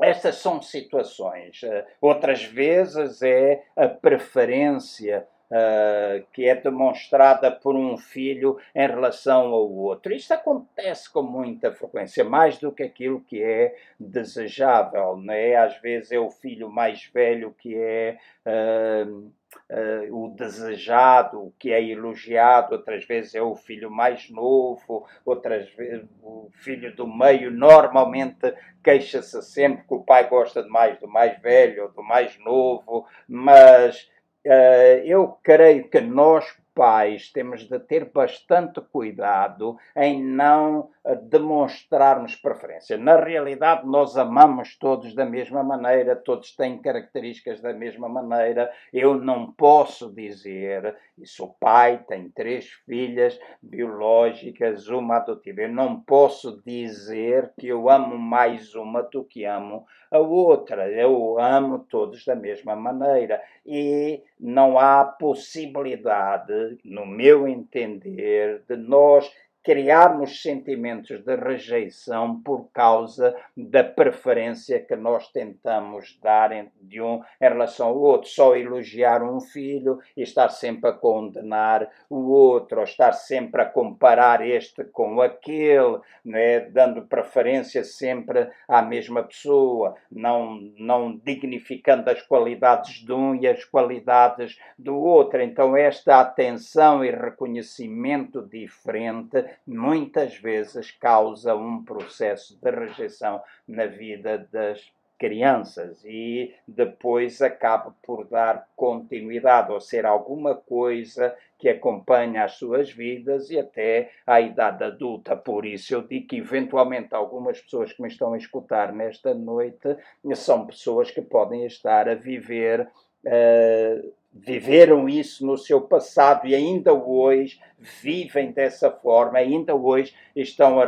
[0.00, 1.62] estas são situações.
[1.62, 9.48] Eh, outras vezes é a preferência Uh, que é demonstrada por um filho em relação
[9.48, 10.10] ao outro.
[10.10, 15.18] Isto acontece com muita frequência, mais do que aquilo que é desejável.
[15.18, 15.54] Né?
[15.56, 18.16] Às vezes é o filho mais velho que é.
[18.46, 19.30] Uh,
[19.70, 25.68] uh, o desejado, o que é elogiado, outras vezes é o filho mais novo, outras
[25.70, 31.40] vezes o filho do meio normalmente queixa-se sempre que o pai gosta mais do mais
[31.40, 34.08] velho ou do mais novo, mas
[34.46, 36.44] uh, eu creio que nós
[36.74, 40.90] pais temos de ter bastante cuidado em não
[41.22, 42.96] demonstrarmos preferência.
[42.96, 48.70] Na realidade, nós amamos todos da mesma maneira, todos têm características da mesma maneira.
[48.92, 55.62] Eu não posso dizer, e sou pai, tenho três filhas biológicas, uma adotiva.
[55.62, 60.88] Eu não posso dizer que eu amo mais uma do que amo a outra.
[60.88, 63.42] Eu amo todos da mesma maneira.
[63.66, 69.28] E não há possibilidade no meu entender, de nós
[69.62, 76.50] criarmos sentimentos de rejeição por causa da preferência que nós tentamos dar
[76.80, 78.28] de um em relação ao outro.
[78.28, 83.66] Só elogiar um filho e estar sempre a condenar o outro, ou estar sempre a
[83.66, 86.60] comparar este com aquele, né?
[86.60, 93.64] dando preferência sempre à mesma pessoa, não, não dignificando as qualidades de um e as
[93.64, 95.40] qualidades do outro.
[95.40, 104.48] Então, esta atenção e reconhecimento diferente muitas vezes causa um processo de rejeição na vida
[104.52, 104.92] das
[105.22, 112.90] crianças e depois acaba por dar continuidade ou ser alguma coisa que acompanha as suas
[112.90, 115.36] vidas e até à idade adulta.
[115.36, 119.96] Por isso eu digo que eventualmente algumas pessoas que me estão a escutar nesta noite
[120.34, 122.80] são pessoas que podem estar a viver
[123.24, 130.78] uh, viveram isso no seu passado e ainda hoje vivem dessa forma, ainda hoje estão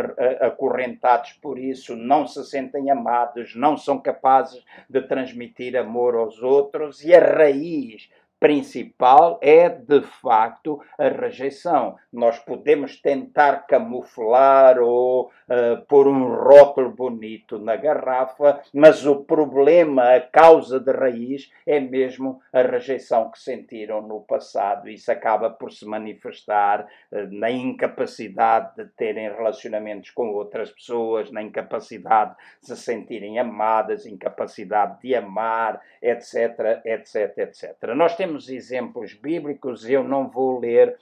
[0.41, 7.05] acorrentados por isso, não se sentem amados, não são capazes de transmitir amor aos outros
[7.05, 8.09] e a raiz
[8.45, 11.97] principal é, de facto, a rejeição.
[12.13, 20.15] Nós podemos tentar camuflar ou uh, pôr um rótulo bonito na garrafa, mas o problema,
[20.15, 24.91] a causa de raiz, é mesmo a rejeição que sentiram no passado.
[24.91, 31.41] Isso acaba por se manifestar uh, na incapacidade de terem relacionamentos com outras pessoas, na
[31.41, 37.95] incapacidade de se sentirem amadas, incapacidade de amar, etc, etc, etc.
[37.97, 40.99] Nós temos temos exemplos bíblicos, eu não vou ler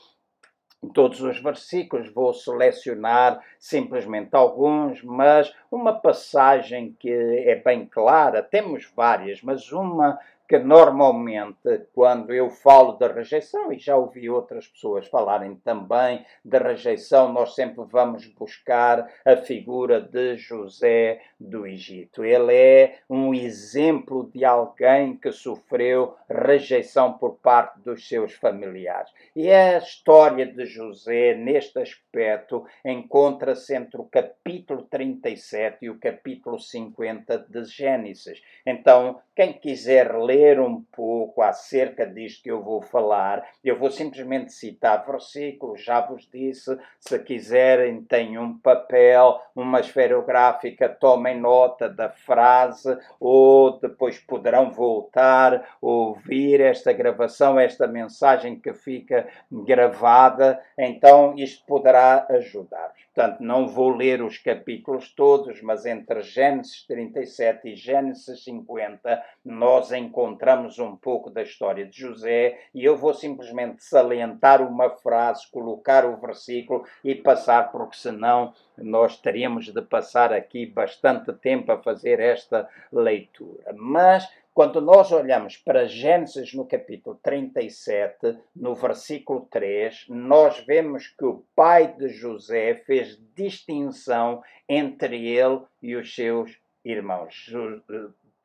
[0.93, 8.85] todos os versículos, vou selecionar simplesmente alguns, mas uma passagem que é bem clara, temos
[8.95, 10.18] várias, mas uma
[10.53, 16.59] que normalmente, quando eu falo da rejeição, e já ouvi outras pessoas falarem também da
[16.59, 22.22] rejeição, nós sempre vamos buscar a figura de José do Egito.
[22.22, 29.11] Ele é um exemplo de alguém que sofreu rejeição por parte dos seus familiares.
[29.34, 36.59] E a história de José, neste aspecto, encontra-se entre o capítulo 37 e o capítulo
[36.59, 38.42] 50 de Gênesis.
[38.66, 43.47] Então, quem quiser ler, ler um pouco acerca disto que eu vou falar.
[43.62, 50.88] Eu vou simplesmente citar versículos, já vos disse, se quiserem, têm um papel, uma esferográfica,
[50.88, 59.28] tomem nota da frase, ou depois poderão voltar, ouvir esta gravação, esta mensagem que fica
[59.51, 62.93] gravada, então isto poderá ajudar.
[63.14, 69.93] Portanto, não vou ler os capítulos todos, mas entre Gênesis 37 e Gênesis 50 nós
[69.93, 70.32] encontramos
[70.78, 76.16] um pouco da história de José e eu vou simplesmente salientar uma frase, colocar o
[76.16, 82.68] versículo e passar, porque senão nós teríamos de passar aqui bastante tempo a fazer esta
[82.93, 83.72] leitura.
[83.74, 91.24] Mas quando nós olhamos para Gênesis no capítulo 37, no versículo 3, nós vemos que
[91.24, 97.51] o pai de José fez distinção entre ele e os seus irmãos.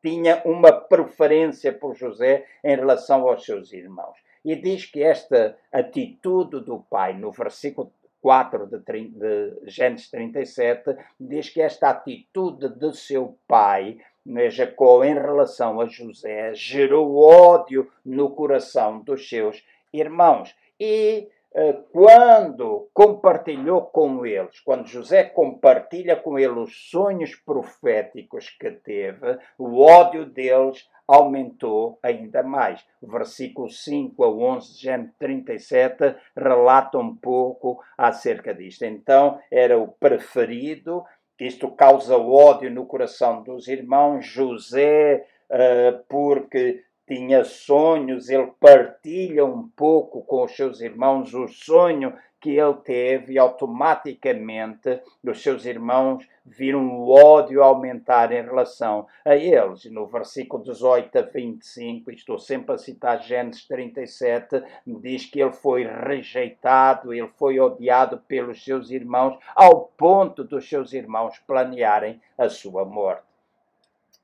[0.01, 4.17] Tinha uma preferência por José em relação aos seus irmãos.
[4.43, 7.91] E diz que esta atitude do pai, no versículo
[8.21, 15.13] 4 de, de Gênesis 37, diz que esta atitude de seu pai né, Jacó em
[15.13, 20.53] relação a José gerou ódio no coração dos seus irmãos.
[20.79, 21.29] E
[21.91, 29.81] quando compartilhou com eles, quando José compartilha com eles os sonhos proféticos que teve, o
[29.81, 32.85] ódio deles aumentou ainda mais.
[33.01, 38.83] Versículo 5 a 11 de Gênesis 37 relata um pouco acerca disto.
[38.83, 41.03] Então, era o preferido,
[41.39, 44.25] isto causa ódio no coração dos irmãos.
[44.25, 52.13] José, uh, porque tinha sonhos, ele partilha um pouco com os seus irmãos o sonho
[52.39, 59.35] que ele teve e automaticamente os seus irmãos viram o ódio aumentar em relação a
[59.35, 59.85] eles.
[59.85, 65.51] E no versículo 18 a 25, estou sempre a citar Gênesis 37, diz que ele
[65.51, 72.47] foi rejeitado, ele foi odiado pelos seus irmãos, ao ponto dos seus irmãos planearem a
[72.49, 73.26] sua morte.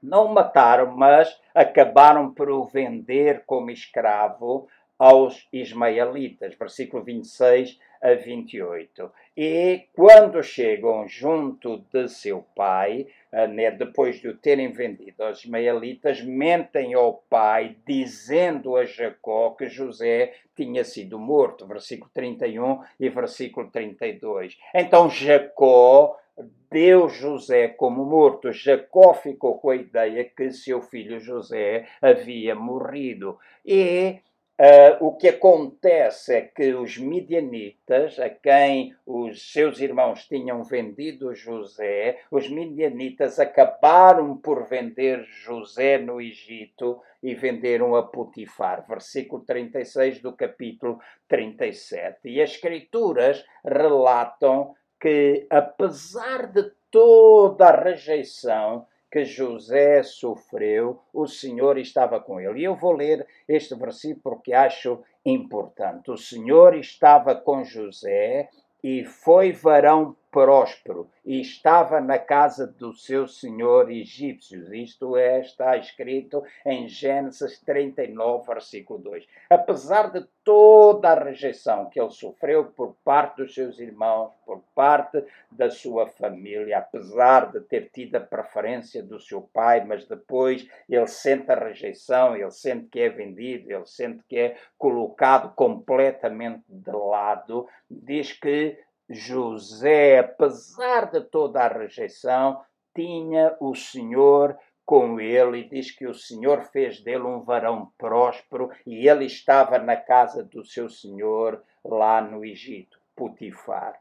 [0.04, 4.68] Não mataram, mas acabaram por o vender como escravo
[5.00, 6.56] aos ismaelitas.
[6.56, 9.10] Versículo 26 a 28.
[9.38, 16.22] E quando chegam junto de seu pai, né, depois de o terem vendido aos ismaelitas,
[16.22, 21.66] mentem ao pai, dizendo a Jacó que José tinha sido morto.
[21.66, 24.58] Versículo 31 e versículo 32.
[24.76, 26.20] Então Jacó
[26.70, 28.52] deu José como morto.
[28.52, 33.38] Jacó ficou com a ideia que seu filho José havia morrido.
[33.66, 34.20] E
[34.54, 41.34] Uh, o que acontece é que os midianitas, a quem os seus irmãos tinham vendido
[41.34, 48.86] José, os midianitas acabaram por vender José no Egito e venderam a Potifar.
[48.88, 52.20] Versículo 36 do capítulo 37.
[52.30, 61.78] E as Escrituras relatam que, apesar de toda a rejeição que José sofreu, o Senhor
[61.78, 62.62] estava com ele.
[62.62, 66.10] E eu vou ler este versículo porque acho importante.
[66.10, 68.48] O Senhor estava com José
[68.82, 74.74] e foi varão próspero e estava na casa do seu senhor egípcio.
[74.74, 79.26] Isto é, está escrito em Gênesis 39, versículo 2.
[79.48, 85.24] Apesar de toda a rejeição que ele sofreu por parte dos seus irmãos, por parte
[85.52, 91.08] da sua família, apesar de ter tido a preferência do seu pai, mas depois ele
[91.08, 96.92] sente a rejeição, ele sente que é vendido, ele sente que é colocado completamente de
[96.92, 98.78] lado, diz que
[99.10, 102.62] José, apesar de toda a rejeição,
[102.96, 108.70] tinha o Senhor com ele e diz que o Senhor fez dele um varão próspero
[108.86, 114.00] e ele estava na casa do seu Senhor lá no Egito, Putifar.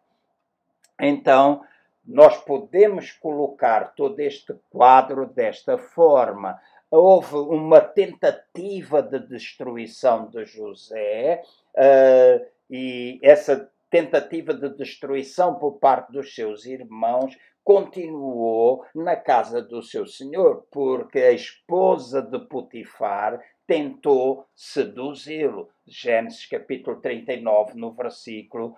[1.01, 1.63] Então,
[2.05, 6.61] nós podemos colocar todo este quadro desta forma.
[6.91, 11.43] Houve uma tentativa de destruição de José,
[11.75, 19.83] uh, e essa tentativa de destruição por parte dos seus irmãos, continuou na casa do
[19.83, 25.69] seu senhor, porque a esposa de Potifar tentou seduzi-lo.
[25.87, 28.75] Gênesis capítulo 39, no versículo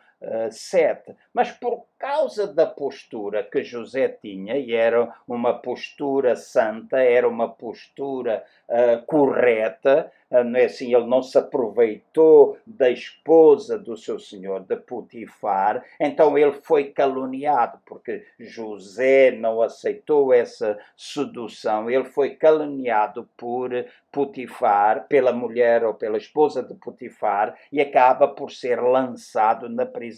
[0.51, 1.14] 7.
[1.33, 7.49] Mas por causa da postura que José tinha, e era uma postura santa, era uma
[7.49, 14.18] postura uh, correta, uh, não é assim, ele não se aproveitou da esposa do seu
[14.18, 22.37] senhor, de Putifar, então ele foi caluniado, porque José não aceitou essa sedução, ele foi
[22.37, 23.70] caluniado por
[24.12, 30.14] Potifar, pela mulher ou pela esposa de Potifar, e acaba por ser lançado na prisão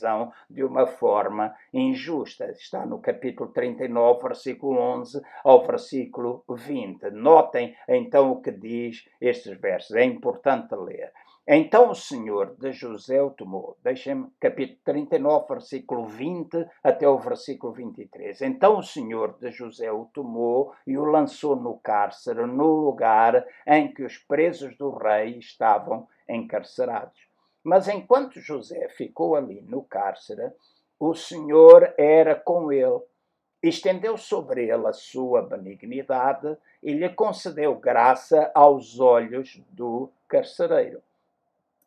[0.49, 2.51] de uma forma injusta.
[2.51, 7.11] Está no capítulo 39, versículo 11 ao versículo 20.
[7.11, 11.13] Notem então o que diz estes versos, é importante ler.
[11.49, 13.79] Então o Senhor de José o tomou.
[13.81, 18.43] Deixem-me, capítulo 39, versículo 20 até o versículo 23.
[18.43, 23.95] Então o Senhor de José o tomou e o lançou no cárcere, no lugar em
[23.95, 27.26] que os presos do rei estavam encarcerados.
[27.67, 30.53] Mas enquanto José ficou ali no cárcere,
[31.01, 33.01] o Senhor era com ele.
[33.61, 41.03] Estendeu sobre ele a sua benignidade e lhe concedeu graça aos olhos do carcereiro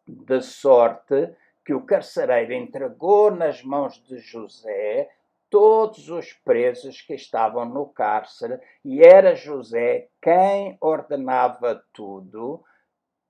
[0.06, 5.10] de sorte que o carcereiro entregou nas mãos de José
[5.50, 12.62] todos os presos que estavam no cárcere, e era José quem ordenava tudo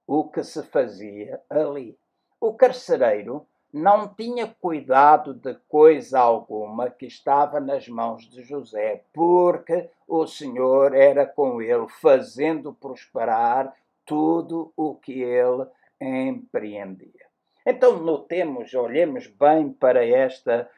[0.08, 1.95] o que se fazia ali.
[2.42, 9.90] O carcereiro não tinha cuidado de coisa alguma que estava nas mãos de José, porque
[10.08, 13.76] o Senhor era com ele, fazendo prosperar
[14.06, 15.68] tudo o que ele
[16.00, 17.28] empreendia.
[17.66, 20.70] Então, notemos, olhemos bem para esta,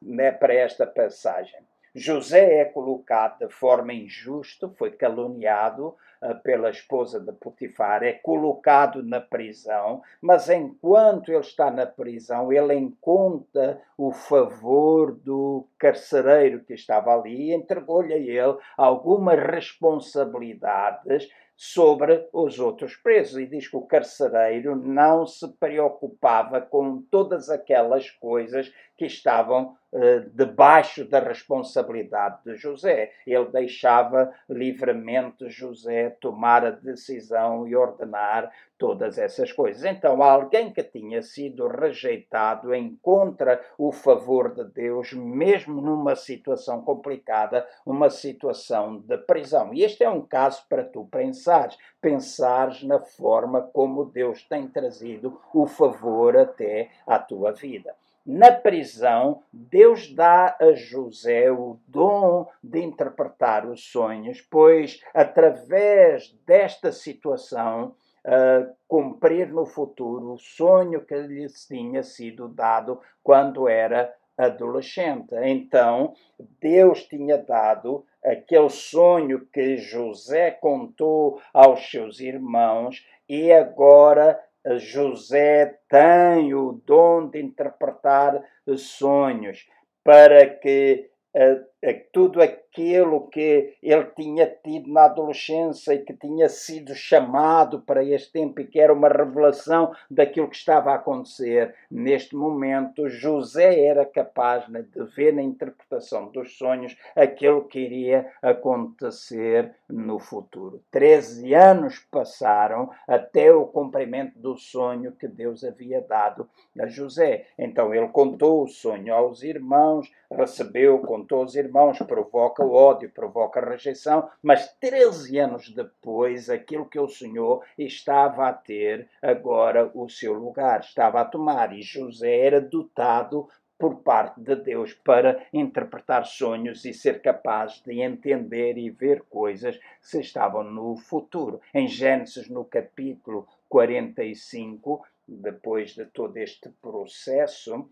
[0.00, 1.65] né, para esta passagem.
[1.98, 9.02] José é colocado de forma injusta, foi caluniado uh, pela esposa de Potifar, é colocado
[9.02, 16.74] na prisão, mas enquanto ele está na prisão, ele encontra o favor do carcereiro que
[16.74, 23.38] estava ali e entregou-lhe a ele algumas responsabilidades sobre os outros presos.
[23.38, 30.26] E diz que o carcereiro não se preocupava com todas aquelas coisas que estavam eh,
[30.32, 33.12] debaixo da responsabilidade de José.
[33.26, 39.84] Ele deixava livremente José tomar a decisão e ordenar todas essas coisas.
[39.84, 47.66] Então, alguém que tinha sido rejeitado encontra o favor de Deus, mesmo numa situação complicada,
[47.86, 49.72] uma situação de prisão.
[49.72, 55.40] E este é um caso para tu pensares, pensares na forma como Deus tem trazido
[55.54, 57.94] o favor até à tua vida
[58.26, 66.90] na prisão, Deus dá a José o dom de interpretar os sonhos, pois através desta
[66.90, 75.34] situação uh, cumprir no futuro o sonho que lhe tinha sido dado quando era adolescente.
[75.42, 76.12] Então,
[76.60, 84.38] Deus tinha dado aquele sonho que José contou aos seus irmãos e agora
[84.78, 88.42] José tem o dom de interpretar
[88.76, 89.66] sonhos
[90.02, 91.64] para que uh,
[92.12, 98.32] tudo aquilo que ele tinha tido na adolescência e que tinha sido chamado para este
[98.32, 104.04] tempo e que era uma revelação daquilo que estava a acontecer neste momento, José era
[104.04, 110.82] capaz né, de ver na interpretação dos sonhos aquilo que iria acontecer no futuro.
[110.90, 116.48] Treze anos passaram até o cumprimento do sonho que Deus havia dado
[116.78, 117.46] a José.
[117.58, 121.75] Então ele contou o sonho aos irmãos, recebeu, contou aos irmãos,
[122.06, 128.52] provoca o ódio, provoca rejeição, mas 13 anos depois, aquilo que o Senhor estava a
[128.52, 133.48] ter agora o seu lugar, estava a tomar, e José era dotado
[133.78, 139.78] por parte de Deus para interpretar sonhos e ser capaz de entender e ver coisas
[140.10, 141.60] que estavam no futuro.
[141.74, 147.90] Em Gênesis, no capítulo 45, depois de todo este processo,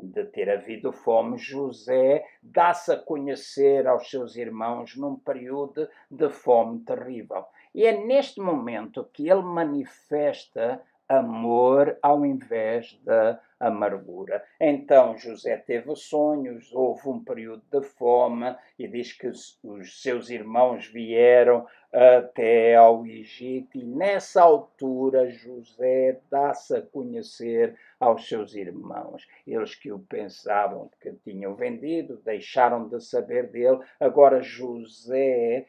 [0.00, 6.80] de ter havido fome, José dá-se a conhecer aos seus irmãos num período de fome
[6.80, 7.44] terrível.
[7.74, 14.44] E é neste momento que ele manifesta amor ao invés da amargura.
[14.60, 20.86] Então José teve sonhos, houve um período de fome e diz que os seus irmãos
[20.88, 29.28] vieram até ao Egito e nessa altura José dá-se a conhecer aos seus irmãos.
[29.46, 33.78] Eles que o pensavam que tinham vendido, deixaram de saber dele.
[34.00, 35.66] Agora José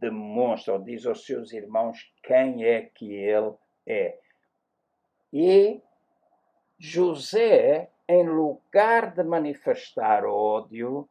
[0.00, 3.52] demonstra ou diz aos seus irmãos quem é que ele
[3.86, 4.18] é.
[5.32, 5.80] E
[6.78, 11.08] José, em lugar de manifestar ódio,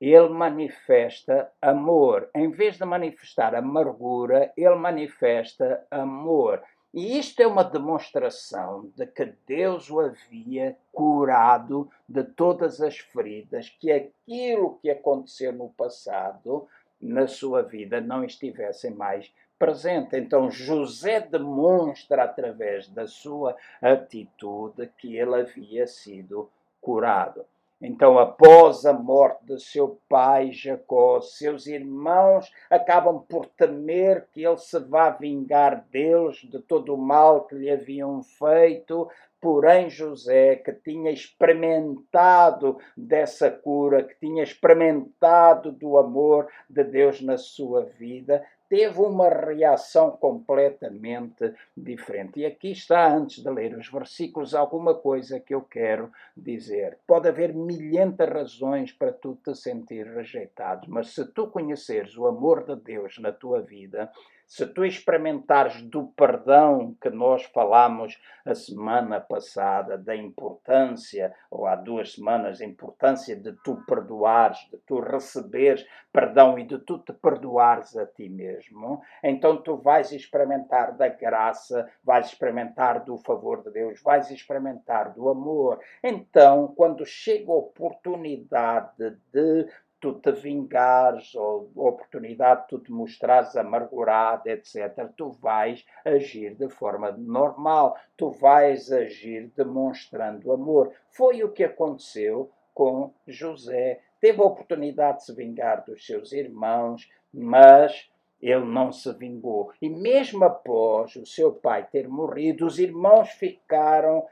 [0.00, 2.30] ele manifesta amor.
[2.34, 6.62] Em vez de manifestar amargura, ele manifesta amor.
[6.92, 13.68] E isto é uma demonstração de que Deus o havia curado de todas as feridas,
[13.68, 16.66] que aquilo que aconteceu no passado,
[17.00, 20.18] na sua vida, não estivesse mais representa.
[20.18, 26.48] Então, José demonstra através da sua atitude que ele havia sido
[26.80, 27.44] curado.
[27.82, 34.58] Então, após a morte de seu pai Jacó, seus irmãos acabam por temer que ele
[34.58, 39.08] se vá vingar deles, de todo o mal que lhe haviam feito.
[39.40, 47.38] Porém, José, que tinha experimentado dessa cura, que tinha experimentado do amor de Deus na
[47.38, 52.38] sua vida, teve uma reação completamente diferente.
[52.38, 56.96] E aqui está, antes de ler os versículos, alguma coisa que eu quero dizer.
[57.04, 62.64] Pode haver milhentas razões para tu te sentir rejeitado, mas se tu conheceres o amor
[62.64, 64.08] de Deus na tua vida,
[64.50, 71.76] se tu experimentares do perdão que nós falamos a semana passada, da importância, ou há
[71.76, 77.12] duas semanas, a importância de tu perdoares, de tu receberes perdão e de tu te
[77.12, 83.70] perdoares a ti mesmo, então tu vais experimentar da graça, vais experimentar do favor de
[83.70, 85.78] Deus, vais experimentar do amor.
[86.02, 89.68] Então, quando chega a oportunidade de
[90.00, 96.68] tu te vingares, ou oportunidade de tu te mostrares amargurado, etc., tu vais agir de
[96.68, 100.92] forma normal, tu vais agir demonstrando amor.
[101.10, 104.00] Foi o que aconteceu com José.
[104.20, 108.09] Teve a oportunidade de se vingar dos seus irmãos, mas
[108.40, 109.70] ele não se vingou.
[109.80, 114.24] E mesmo após o seu pai ter morrido, os irmãos ficaram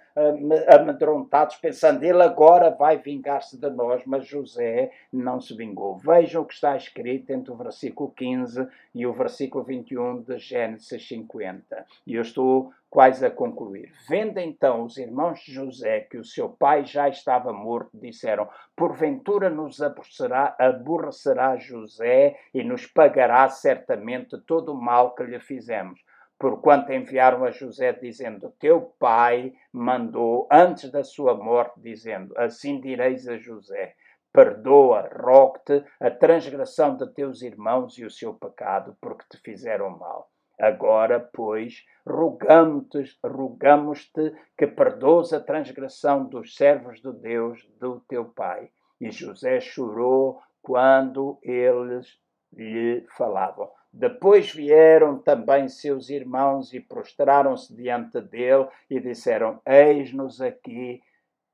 [0.68, 5.96] amedrontados, pensando, ele agora vai vingar-se de nós, mas José não se vingou.
[5.96, 11.06] Vejam o que está escrito entre o versículo 15 e o versículo 21 de Gênesis
[11.06, 11.86] 50.
[12.06, 13.93] E eu estou quase a concluir.
[14.09, 19.51] Vendo então os irmãos de José que o seu pai já estava morto, disseram: Porventura
[19.51, 26.01] nos aborrecerá, aborrecerá José e nos pagará certamente todo o mal que lhe fizemos
[26.39, 33.26] porquanto enviaram a José dizendo: Teu pai mandou antes da sua morte, dizendo: Assim direis
[33.26, 33.95] a José:
[34.32, 40.30] Perdoa, rogo-te, a transgressão de teus irmãos e o seu pecado, porque te fizeram mal.
[40.59, 44.11] Agora, pois, rogamos-te rogamos
[44.56, 48.70] que perdoes a transgressão dos servos de Deus, do teu pai.
[49.00, 52.18] E José chorou quando eles
[52.52, 53.70] lhe falavam.
[53.92, 61.00] Depois vieram também seus irmãos e prostraram-se diante dele e disseram: Eis-nos aqui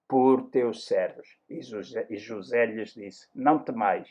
[0.09, 1.29] por teus servos.
[1.49, 4.09] E José, e José lhes disse: Não temais,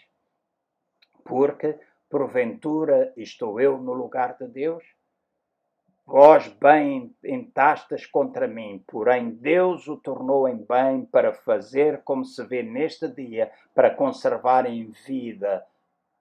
[1.26, 1.78] porque
[2.14, 4.84] porventura estou eu no lugar de Deus?
[6.06, 12.46] Vós bem entastas contra mim, porém Deus o tornou em bem para fazer como se
[12.46, 15.66] vê neste dia, para conservar em vida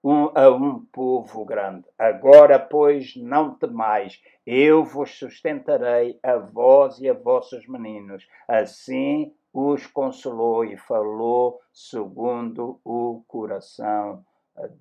[0.03, 1.85] um, a um povo grande.
[1.95, 8.27] Agora, pois, não temais, eu vos sustentarei a vós e a vossos meninos.
[8.47, 14.25] Assim os consolou e falou segundo o coração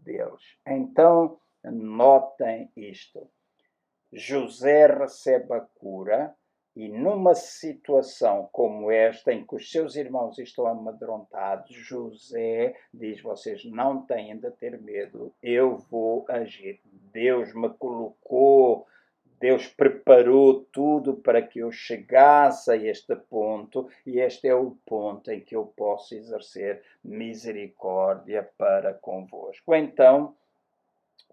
[0.02, 0.58] deles.
[0.66, 3.28] Então, notem isto.
[4.12, 6.34] José recebe a cura
[6.74, 13.64] e numa situação como esta, em que os seus irmãos estão amedrontados, José diz: Vocês
[13.66, 16.80] não têm de ter medo, eu vou agir.
[16.84, 18.86] Deus me colocou,
[19.42, 25.32] Deus preparou tudo para que eu chegasse a este ponto, e este é o ponto
[25.32, 29.74] em que eu posso exercer misericórdia para convosco.
[29.74, 30.36] Então,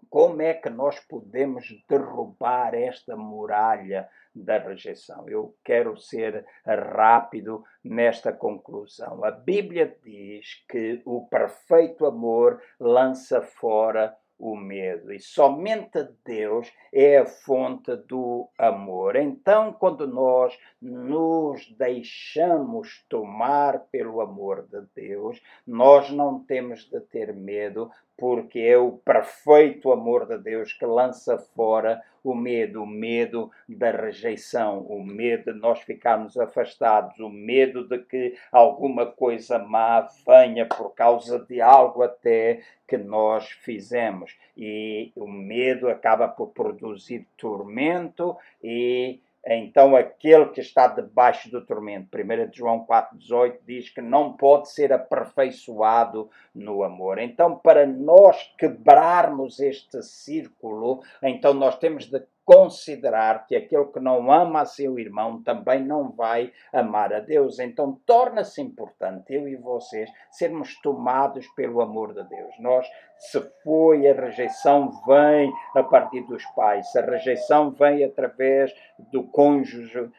[0.08, 5.28] como é que nós podemos derrubar esta muralha da rejeição.
[5.28, 9.24] Eu quero ser rápido nesta conclusão.
[9.24, 15.12] A Bíblia diz que o perfeito amor lança fora o medo.
[15.12, 19.14] E somente Deus é a fonte do amor.
[19.14, 27.34] Então, quando nós nos deixamos tomar pelo amor de Deus, nós não temos de ter
[27.34, 33.50] medo, porque é o perfeito amor de Deus que lança fora o medo, o medo
[33.66, 40.06] da rejeição, o medo de nós ficarmos afastados, o medo de que alguma coisa má
[40.26, 44.36] venha por causa de algo até que nós fizemos.
[44.54, 52.08] E o medo acaba por produzir tormento e então aquele que está debaixo do tormento,
[52.14, 57.18] 1 João 4,18 diz que não pode ser aperfeiçoado no amor.
[57.18, 64.32] Então, para nós quebrarmos este círculo, então nós temos de considerar que aquele que não
[64.32, 67.60] ama a seu irmão também não vai amar a Deus.
[67.60, 72.52] Então torna-se importante eu e vocês sermos tomados pelo amor de Deus.
[72.58, 72.84] Nós,
[73.18, 78.74] se foi a rejeição, vem a partir dos pais, se a rejeição vem através
[79.12, 80.10] do cônjuge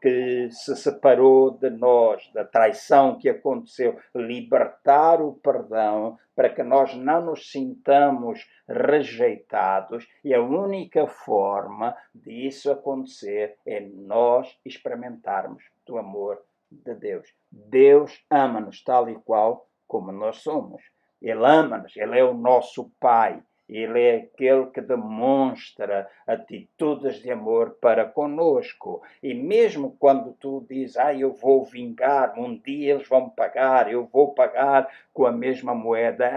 [0.00, 6.94] que se separou de nós, da traição que aconteceu, libertar o perdão para que nós
[6.94, 16.42] não nos sintamos rejeitados e a única forma disso acontecer é nós experimentarmos do amor
[16.70, 17.32] de Deus.
[17.50, 20.82] Deus ama-nos tal e qual como nós somos.
[21.20, 23.42] Ele ama-nos, Ele é o nosso Pai.
[23.68, 29.02] Ele é aquele que demonstra atitudes de amor para conosco.
[29.22, 34.06] E mesmo quando tu dizes, ah, eu vou vingar, um dia eles vão pagar, eu
[34.06, 36.32] vou pagar com a mesma moeda,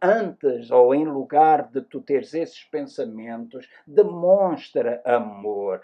[0.00, 5.82] antes ou em lugar de tu teres esses pensamentos, demonstra amor.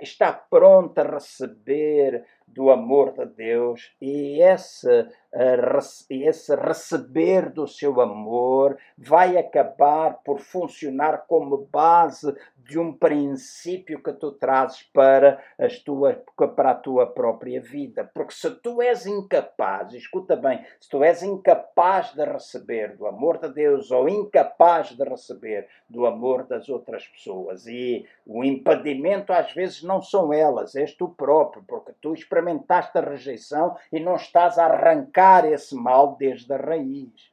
[0.00, 8.78] Está pronto a receber do amor de Deus e esse esse receber do seu amor
[8.96, 16.16] vai acabar por funcionar como base de um princípio que tu trazes para, as tuas,
[16.56, 18.10] para a tua própria vida.
[18.14, 23.38] Porque se tu és incapaz, escuta bem, se tu és incapaz de receber do amor
[23.38, 29.52] de Deus ou incapaz de receber do amor das outras pessoas, e o impedimento às
[29.52, 34.58] vezes não são elas, és tu próprio, porque tu experimentaste a rejeição e não estás
[34.58, 37.32] a arrancar arrancar esse mal desde a raiz.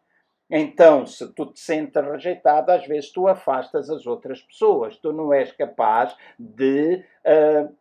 [0.50, 4.98] Então, se tu te sentes rejeitado, às vezes tu afastas as outras pessoas.
[4.98, 7.74] Tu não és capaz de uh,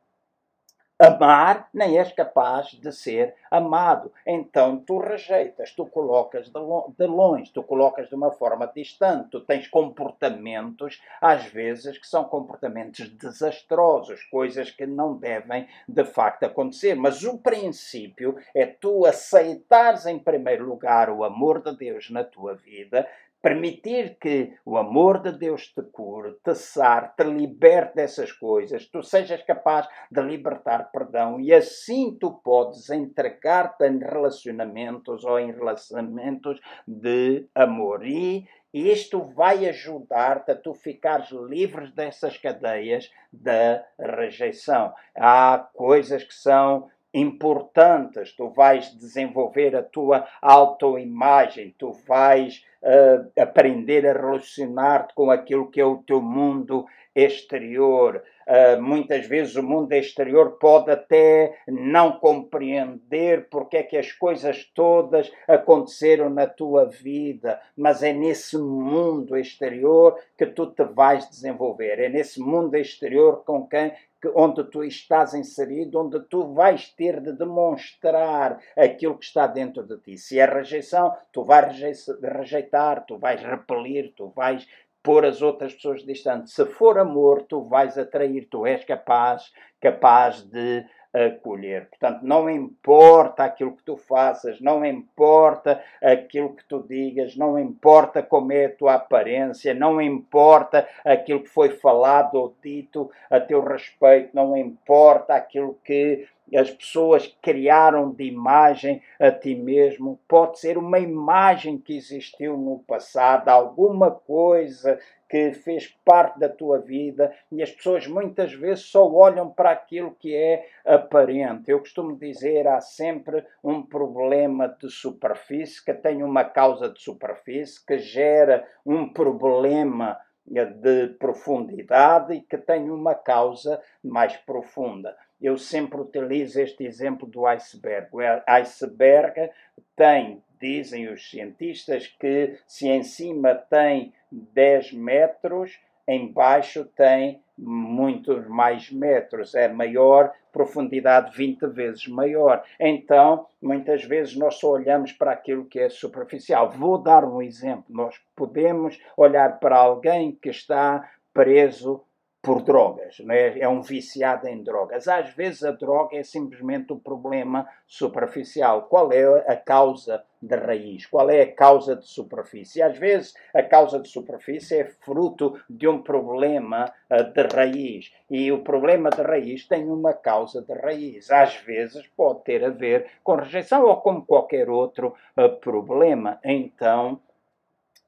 [1.00, 4.12] amar, nem és capaz de ser amado.
[4.26, 9.66] Então tu rejeitas, tu colocas de longe, tu colocas de uma forma distante, tu tens
[9.66, 16.94] comportamentos, às vezes, que são comportamentos desastrosos, coisas que não devem de facto acontecer.
[16.94, 22.54] Mas o princípio é tu aceitares em primeiro lugar o amor de Deus na tua
[22.54, 23.08] vida,
[23.42, 29.02] permitir que o amor de Deus te cure, te sar, te liberte dessas coisas, tu
[29.02, 36.60] sejas capaz de libertar perdão e assim tu podes entregar-te em relacionamentos ou em relacionamentos
[36.86, 38.04] de amor.
[38.04, 44.94] E isto vai ajudar-te a tu ficares livres dessas cadeias da rejeição.
[45.16, 54.06] Há coisas que são importantes, tu vais desenvolver a tua autoimagem, tu vais uh, aprender
[54.06, 58.22] a relacionar-te com aquilo que é o teu mundo exterior.
[58.46, 64.64] Uh, muitas vezes o mundo exterior pode até não compreender porque é que as coisas
[64.74, 72.00] todas aconteceram na tua vida, mas é nesse mundo exterior que tu te vais desenvolver,
[72.00, 73.92] é nesse mundo exterior com quem
[74.34, 79.96] onde tu estás inserido, onde tu vais ter de demonstrar aquilo que está dentro de
[79.98, 80.16] ti.
[80.16, 81.74] Se é rejeição, tu vais
[82.22, 84.66] rejeitar, tu vais repelir, tu vais
[85.02, 86.54] pôr as outras pessoas distantes.
[86.54, 91.88] Se for amor, tu vais atrair, tu és capaz, capaz de acolher.
[91.88, 98.22] Portanto, não importa aquilo que tu faças, não importa aquilo que tu digas, não importa
[98.22, 103.62] como é a tua aparência, não importa aquilo que foi falado ou dito a teu
[103.62, 110.18] respeito, não importa aquilo que as pessoas criaram de imagem a ti mesmo.
[110.26, 114.98] Pode ser uma imagem que existiu no passado, alguma coisa
[115.30, 120.10] que fez parte da tua vida e as pessoas muitas vezes só olham para aquilo
[120.18, 121.70] que é aparente.
[121.70, 127.84] Eu costumo dizer há sempre um problema de superfície que tem uma causa de superfície
[127.86, 135.16] que gera um problema de profundidade e que tem uma causa mais profunda.
[135.40, 138.08] Eu sempre utilizo este exemplo do iceberg.
[138.12, 139.50] O iceberg
[139.96, 148.90] tem, dizem os cientistas, que se em cima tem 10 metros, embaixo tem muitos mais
[148.90, 152.64] metros, é maior, profundidade 20 vezes maior.
[152.78, 156.70] Então, muitas vezes nós só olhamos para aquilo que é superficial.
[156.70, 157.84] Vou dar um exemplo.
[157.88, 162.02] Nós podemos olhar para alguém que está preso
[162.42, 163.58] por drogas, é?
[163.60, 165.06] é um viciado em drogas.
[165.06, 168.82] Às vezes a droga é simplesmente o problema superficial.
[168.84, 171.04] Qual é a causa de raiz?
[171.04, 172.80] Qual é a causa de superfície?
[172.80, 178.10] Às vezes a causa de superfície é fruto de um problema uh, de raiz.
[178.30, 181.30] E o problema de raiz tem uma causa de raiz.
[181.30, 186.38] Às vezes pode ter a ver com rejeição ou como qualquer outro uh, problema.
[186.42, 187.20] Então,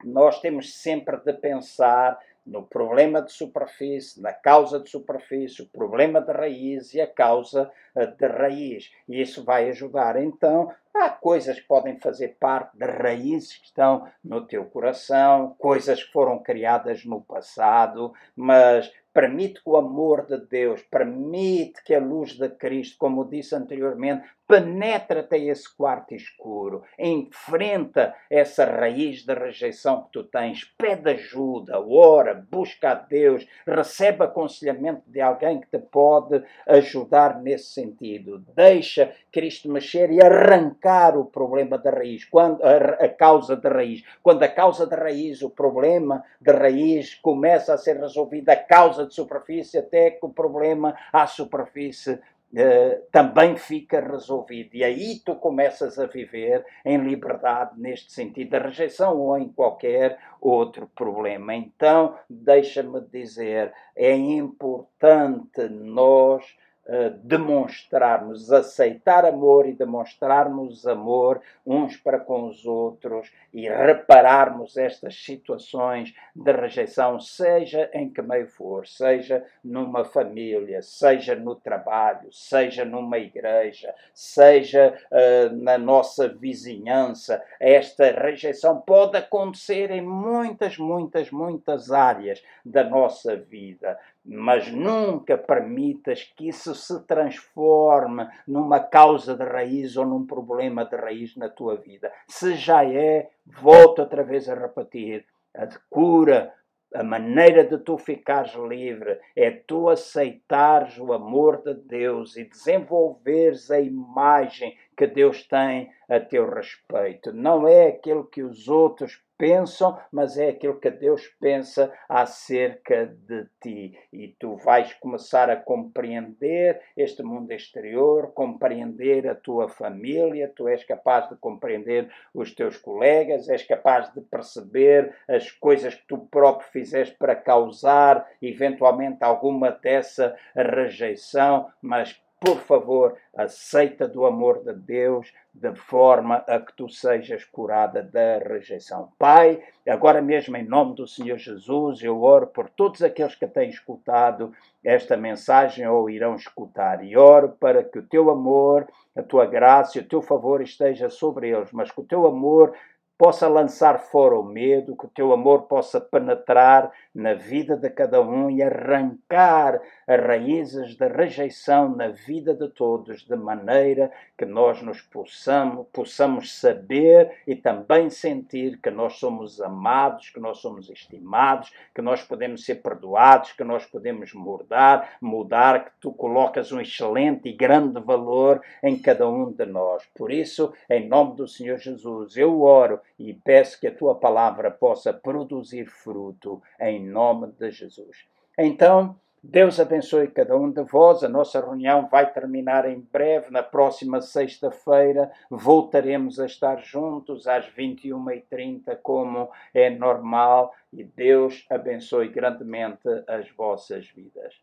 [0.03, 6.21] nós temos sempre de pensar no problema de superfície, na causa de superfície, o problema
[6.21, 8.91] de raiz e a causa eh, de raiz.
[9.07, 10.21] E isso vai ajudar.
[10.21, 16.03] Então, há coisas que podem fazer parte de raízes que estão no teu coração, coisas
[16.03, 21.99] que foram criadas no passado, mas permite que o amor de Deus, permite que a
[21.99, 29.33] luz de Cristo, como disse anteriormente, penetre até esse quarto escuro, enfrenta essa raiz de
[29.33, 35.65] rejeição que tu tens, pede ajuda, ora, busca a Deus, recebe aconselhamento de alguém que
[35.65, 38.45] te pode ajudar nesse sentido.
[38.55, 44.03] Deixa Cristo mexer e arrancar o problema da raiz, quando a, a causa da raiz.
[44.21, 49.07] Quando a causa da raiz, o problema da raiz começa a ser resolvido, a causa
[49.07, 52.19] de superfície, até que o problema à superfície
[52.53, 54.75] Uh, também fica resolvido.
[54.75, 60.19] E aí tu começas a viver em liberdade neste sentido da rejeição ou em qualquer
[60.39, 61.55] outro problema.
[61.55, 66.45] Então, deixa-me dizer, é importante nós
[66.85, 75.15] Uh, demonstrarmos, aceitar amor e demonstrarmos amor uns para com os outros e repararmos estas
[75.15, 82.83] situações de rejeição, seja em que meio for, seja numa família, seja no trabalho, seja
[82.83, 87.41] numa igreja, seja uh, na nossa vizinhança.
[87.61, 96.23] Esta rejeição pode acontecer em muitas, muitas, muitas áreas da nossa vida mas nunca permitas
[96.35, 102.11] que se transforme numa causa de raiz ou num problema de raiz na tua vida.
[102.27, 106.53] Se já é, volto outra vez a repetir: a cura,
[106.93, 113.71] a maneira de tu ficares livre é tu aceitares o amor de Deus e desenvolveres
[113.71, 117.33] a imagem que Deus tem a teu respeito.
[117.33, 123.45] Não é aquilo que os outros pensam, mas é aquilo que Deus pensa acerca de
[123.61, 123.99] ti.
[124.13, 130.85] E tu vais começar a compreender este mundo exterior, compreender a tua família, tu és
[130.85, 136.69] capaz de compreender os teus colegas, és capaz de perceber as coisas que tu próprio
[136.69, 145.33] fizeste para causar eventualmente alguma dessa rejeição, mas por favor, aceita do amor de Deus
[145.53, 149.13] de forma a que tu sejas curada da rejeição.
[149.17, 153.69] Pai, agora mesmo em nome do Senhor Jesus, eu oro por todos aqueles que têm
[153.69, 154.51] escutado
[154.83, 159.97] esta mensagem ou irão escutar e oro para que o teu amor, a tua graça
[159.97, 162.73] e o teu favor esteja sobre eles, mas que o teu amor
[163.17, 168.21] possa lançar fora o medo, que o teu amor possa penetrar na vida de cada
[168.21, 174.81] um e arrancar as raízes da rejeição na vida de todos, de maneira que nós
[174.81, 181.71] nos possamos, possamos saber e também sentir que nós somos amados, que nós somos estimados,
[181.93, 187.47] que nós podemos ser perdoados, que nós podemos mudar, mudar, que tu colocas um excelente
[187.47, 190.03] e grande valor em cada um de nós.
[190.15, 194.71] Por isso, em nome do Senhor Jesus, eu oro e peço que a tua palavra
[194.71, 198.25] possa produzir fruto em nome de Jesus.
[198.57, 201.21] Então, Deus abençoe cada um de vós.
[201.21, 203.51] A nossa reunião vai terminar em breve.
[203.51, 210.73] Na próxima sexta-feira voltaremos a estar juntos às 21h30, como é normal.
[210.93, 214.55] E Deus abençoe grandemente as vossas vidas.